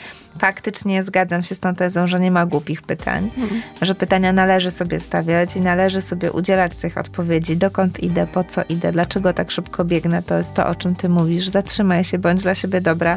[0.40, 3.62] Faktycznie zgadzam się z tą tezą, że nie ma głupich pytań, Mhm.
[3.82, 7.56] że pytania należy sobie stawiać i należy sobie udzielać tych odpowiedzi.
[7.56, 11.08] Dokąd idę, po co idę, dlaczego tak szybko biegnę, to jest to, o czym ty
[11.08, 11.48] mówisz.
[11.48, 13.15] Zatrzymaj się, bądź dla siebie dobra.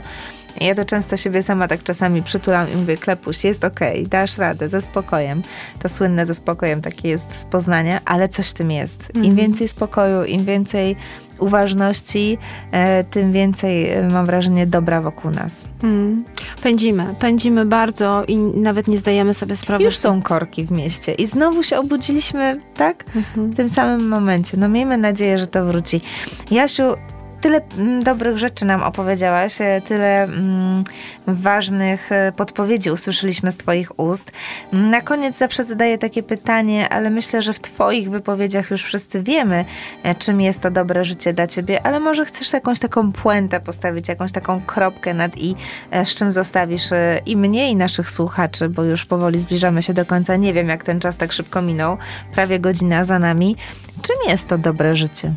[0.62, 4.70] Ja to często siebie sama tak czasami przytulam i mówię, Klepuś, jest okej, dasz radę,
[4.70, 5.42] ze spokojem.
[5.80, 9.16] To słynne ze spokojem takie jest z Poznania, ale coś w tym jest.
[9.16, 10.96] Im więcej spokoju, im więcej
[11.40, 12.38] uważności,
[12.72, 15.68] e, tym więcej, e, mam wrażenie, dobra wokół nas.
[15.84, 16.24] Mm.
[16.64, 19.84] Pędzimy, pędzimy bardzo i nawet nie zdajemy sobie sprawy.
[19.84, 23.06] Już są korki w mieście i znowu się obudziliśmy, tak?
[23.16, 23.52] Mhm.
[23.52, 24.58] W tym samym momencie.
[24.58, 26.02] No miejmy nadzieję, że to wróci.
[26.52, 26.84] Jasiu,
[27.42, 30.84] tyle mm, dobrych rzeczy nam opowiedziałaś, e, tyle mm,
[31.28, 34.32] ważnych e, podpowiedzi usłyszeliśmy z Twoich ust.
[34.72, 39.66] Na koniec zawsze zadaję takie pytanie, ale myślę, że w Twoich wypowiedziach już wszyscy wiemy,
[40.04, 44.08] e, czym jest to dobre życie dla Ciebie, ale może chcesz jakąś taką puentę postawić,
[44.08, 45.56] jakąś taką kropkę nad i,
[46.04, 46.90] z czym zostawisz
[47.26, 50.36] i mnie, i naszych słuchaczy, bo już powoli zbliżamy się do końca.
[50.36, 51.98] Nie wiem, jak ten czas tak szybko minął.
[52.34, 53.56] Prawie godzina za nami.
[54.02, 55.34] Czym jest to dobre życie?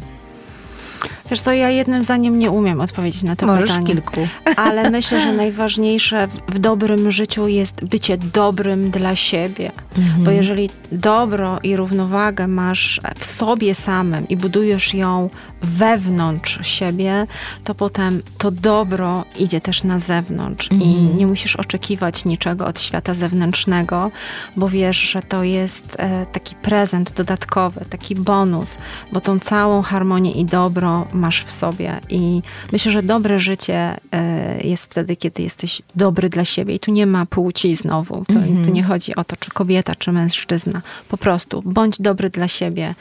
[1.30, 3.86] Wiesz co, ja jednym zdaniem nie umiem odpowiedzieć na to Możesz pytanie.
[3.86, 4.28] kilku.
[4.56, 9.72] Ale myślę, że najważniejsze w, w dobrym życiu jest bycie dobrym dla siebie.
[10.18, 15.30] Bo jeżeli dobro i równowagę masz w sobie samym i budujesz ją
[15.62, 17.26] wewnątrz siebie,
[17.64, 20.86] to potem to dobro idzie też na zewnątrz i
[21.16, 24.10] nie musisz oczekiwać niczego od świata zewnętrznego,
[24.56, 28.76] bo wiesz, że to jest e, taki prezent dodatkowy, taki bonus,
[29.12, 32.00] bo tą całą harmonię i dobro masz w sobie.
[32.10, 36.74] I myślę, że dobre życie e, jest wtedy, kiedy jesteś dobry dla siebie.
[36.74, 38.24] I tu nie ma płci znowu.
[38.24, 38.34] To,
[38.64, 40.82] Tu nie chodzi o to, czy kobieta, czy mężczyzna.
[41.08, 42.94] Po prostu bądź dobry dla siebie.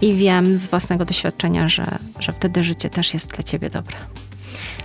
[0.00, 3.96] I wiem z własnego doświadczenia, że, że wtedy życie też jest dla ciebie dobre.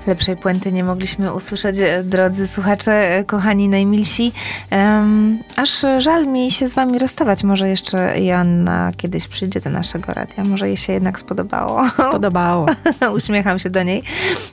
[0.08, 4.32] Lepszej puenty nie mogliśmy usłyszeć, e, drodzy słuchacze, e, kochani, najmilsi.
[5.56, 7.44] Aż żal mi się z wami rozstawać.
[7.44, 10.44] Może jeszcze Joanna kiedyś przyjdzie do naszego radia.
[10.44, 11.82] Może jej się jednak spodobało.
[12.12, 12.66] Podobało.
[13.18, 14.04] Uśmiecham się do niej.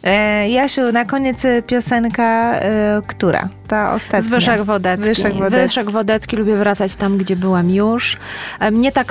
[0.02, 2.60] E, Jasiu, na koniec piosenka,
[3.06, 4.20] która ta ostatnia.
[4.20, 5.04] Zbyszek Wodecki.
[5.04, 5.68] Zbyszek Wodecki.
[5.68, 6.36] Zbyszek Wodecki.
[6.36, 8.16] Lubię wracać tam, gdzie byłam już.
[8.60, 9.04] E, Mnie ta,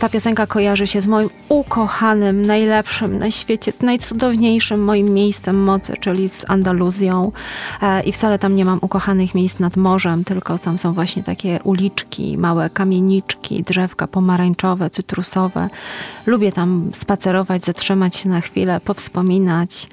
[0.00, 6.28] ta piosenka kojarzy się z moim ukochanym, najlepszym na świecie, najcudowniejszym moim miejscem mocy, czyli
[6.28, 7.32] z Andaluzją.
[7.82, 11.58] E, I wcale tam nie mam ukochanych miejsc nad morzem, tylko tam są właśnie takie
[11.64, 15.68] uliczki, małe kamieniczki, drzewka pomarańczowe, cytrusowe.
[16.26, 19.88] Lubię tam spacerować, zatrzymać się na chwilę, powspominać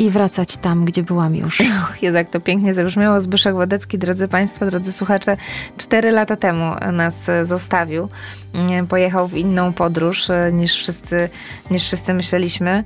[0.00, 1.60] i wracać tam, gdzie byłam już.
[1.82, 3.20] Och, jak to pięknie zabrzmiało.
[3.20, 5.36] Zbyszek Wodecki, drodzy Państwo, drodzy słuchacze,
[5.76, 8.08] cztery lata temu nas zostawił.
[8.54, 11.28] Mm, Pojechał w inną podróż e, niż wszyscy,
[11.70, 12.84] niż wszyscy myśleliśmy.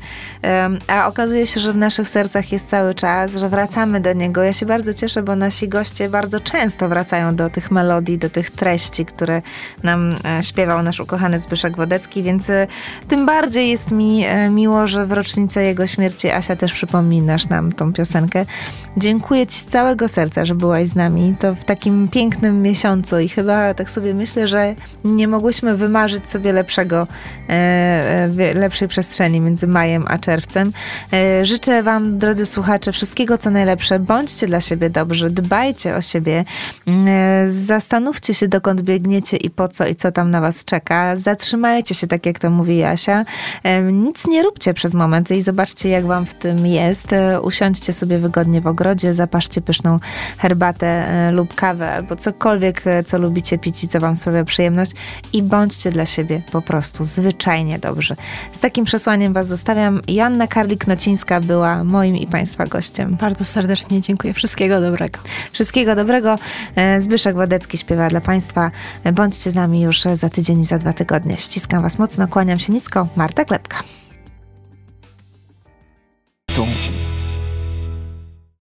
[0.89, 4.43] A okazuje się, że w naszych sercach jest cały czas, że wracamy do niego.
[4.43, 8.51] Ja się bardzo cieszę, bo nasi goście bardzo często wracają do tych melodii, do tych
[8.51, 9.43] treści, które
[9.83, 12.67] nam e, śpiewał nasz ukochany Zbyszek Wodecki, więc e,
[13.09, 16.73] tym bardziej jest mi miło, że w rocznicę jego śmierci Asia też
[17.05, 18.44] przypominasz nam tą piosenkę.
[18.96, 21.34] Dziękuję Ci z całego serca, że byłaś z nami.
[21.40, 24.74] To w takim pięknym miesiącu i chyba tak sobie myślę, że
[25.05, 27.07] nie mogłyśmy wymarzyć sobie lepszego,
[27.48, 30.72] e, e, lepszej przestrzeni między majem a czerwcem.
[31.12, 33.98] E, życzę Wam, drodzy słuchacze, wszystkiego co najlepsze.
[33.98, 36.44] Bądźcie dla siebie dobrzy, dbajcie o siebie.
[37.48, 41.16] Zastanówcie się, dokąd biegniecie i po co i co tam na Was czeka.
[41.16, 43.24] Zatrzymajcie się, tak jak to mówi Jasia.
[43.92, 46.93] Nic nie róbcie przez moment i zobaczcie, jak Wam w tym jest.
[47.12, 49.99] E, Usiądźcie sobie wygodnie w ogrodzie, zapaszcie pyszną
[50.38, 54.92] herbatę e, lub kawę albo cokolwiek, e, co lubicie pić i co Wam sprawia przyjemność
[55.32, 58.16] i bądźcie dla siebie po prostu zwyczajnie dobrzy.
[58.53, 60.01] Z takim przesłaniem Was zostawiam.
[60.09, 63.16] Joanna Karlik-Nocińska była moim i Państwa gościem.
[63.20, 64.34] Bardzo serdecznie dziękuję.
[64.34, 65.18] Wszystkiego dobrego.
[65.53, 66.38] Wszystkiego dobrego.
[66.99, 68.70] Zbyszek Wodecki śpiewa dla Państwa.
[69.12, 71.36] Bądźcie z nami już za tydzień i za dwa tygodnie.
[71.36, 73.09] Ściskam Was mocno, kłaniam się nisko.
[73.16, 74.03] Marta Klepka.
[76.55, 77.14] 中。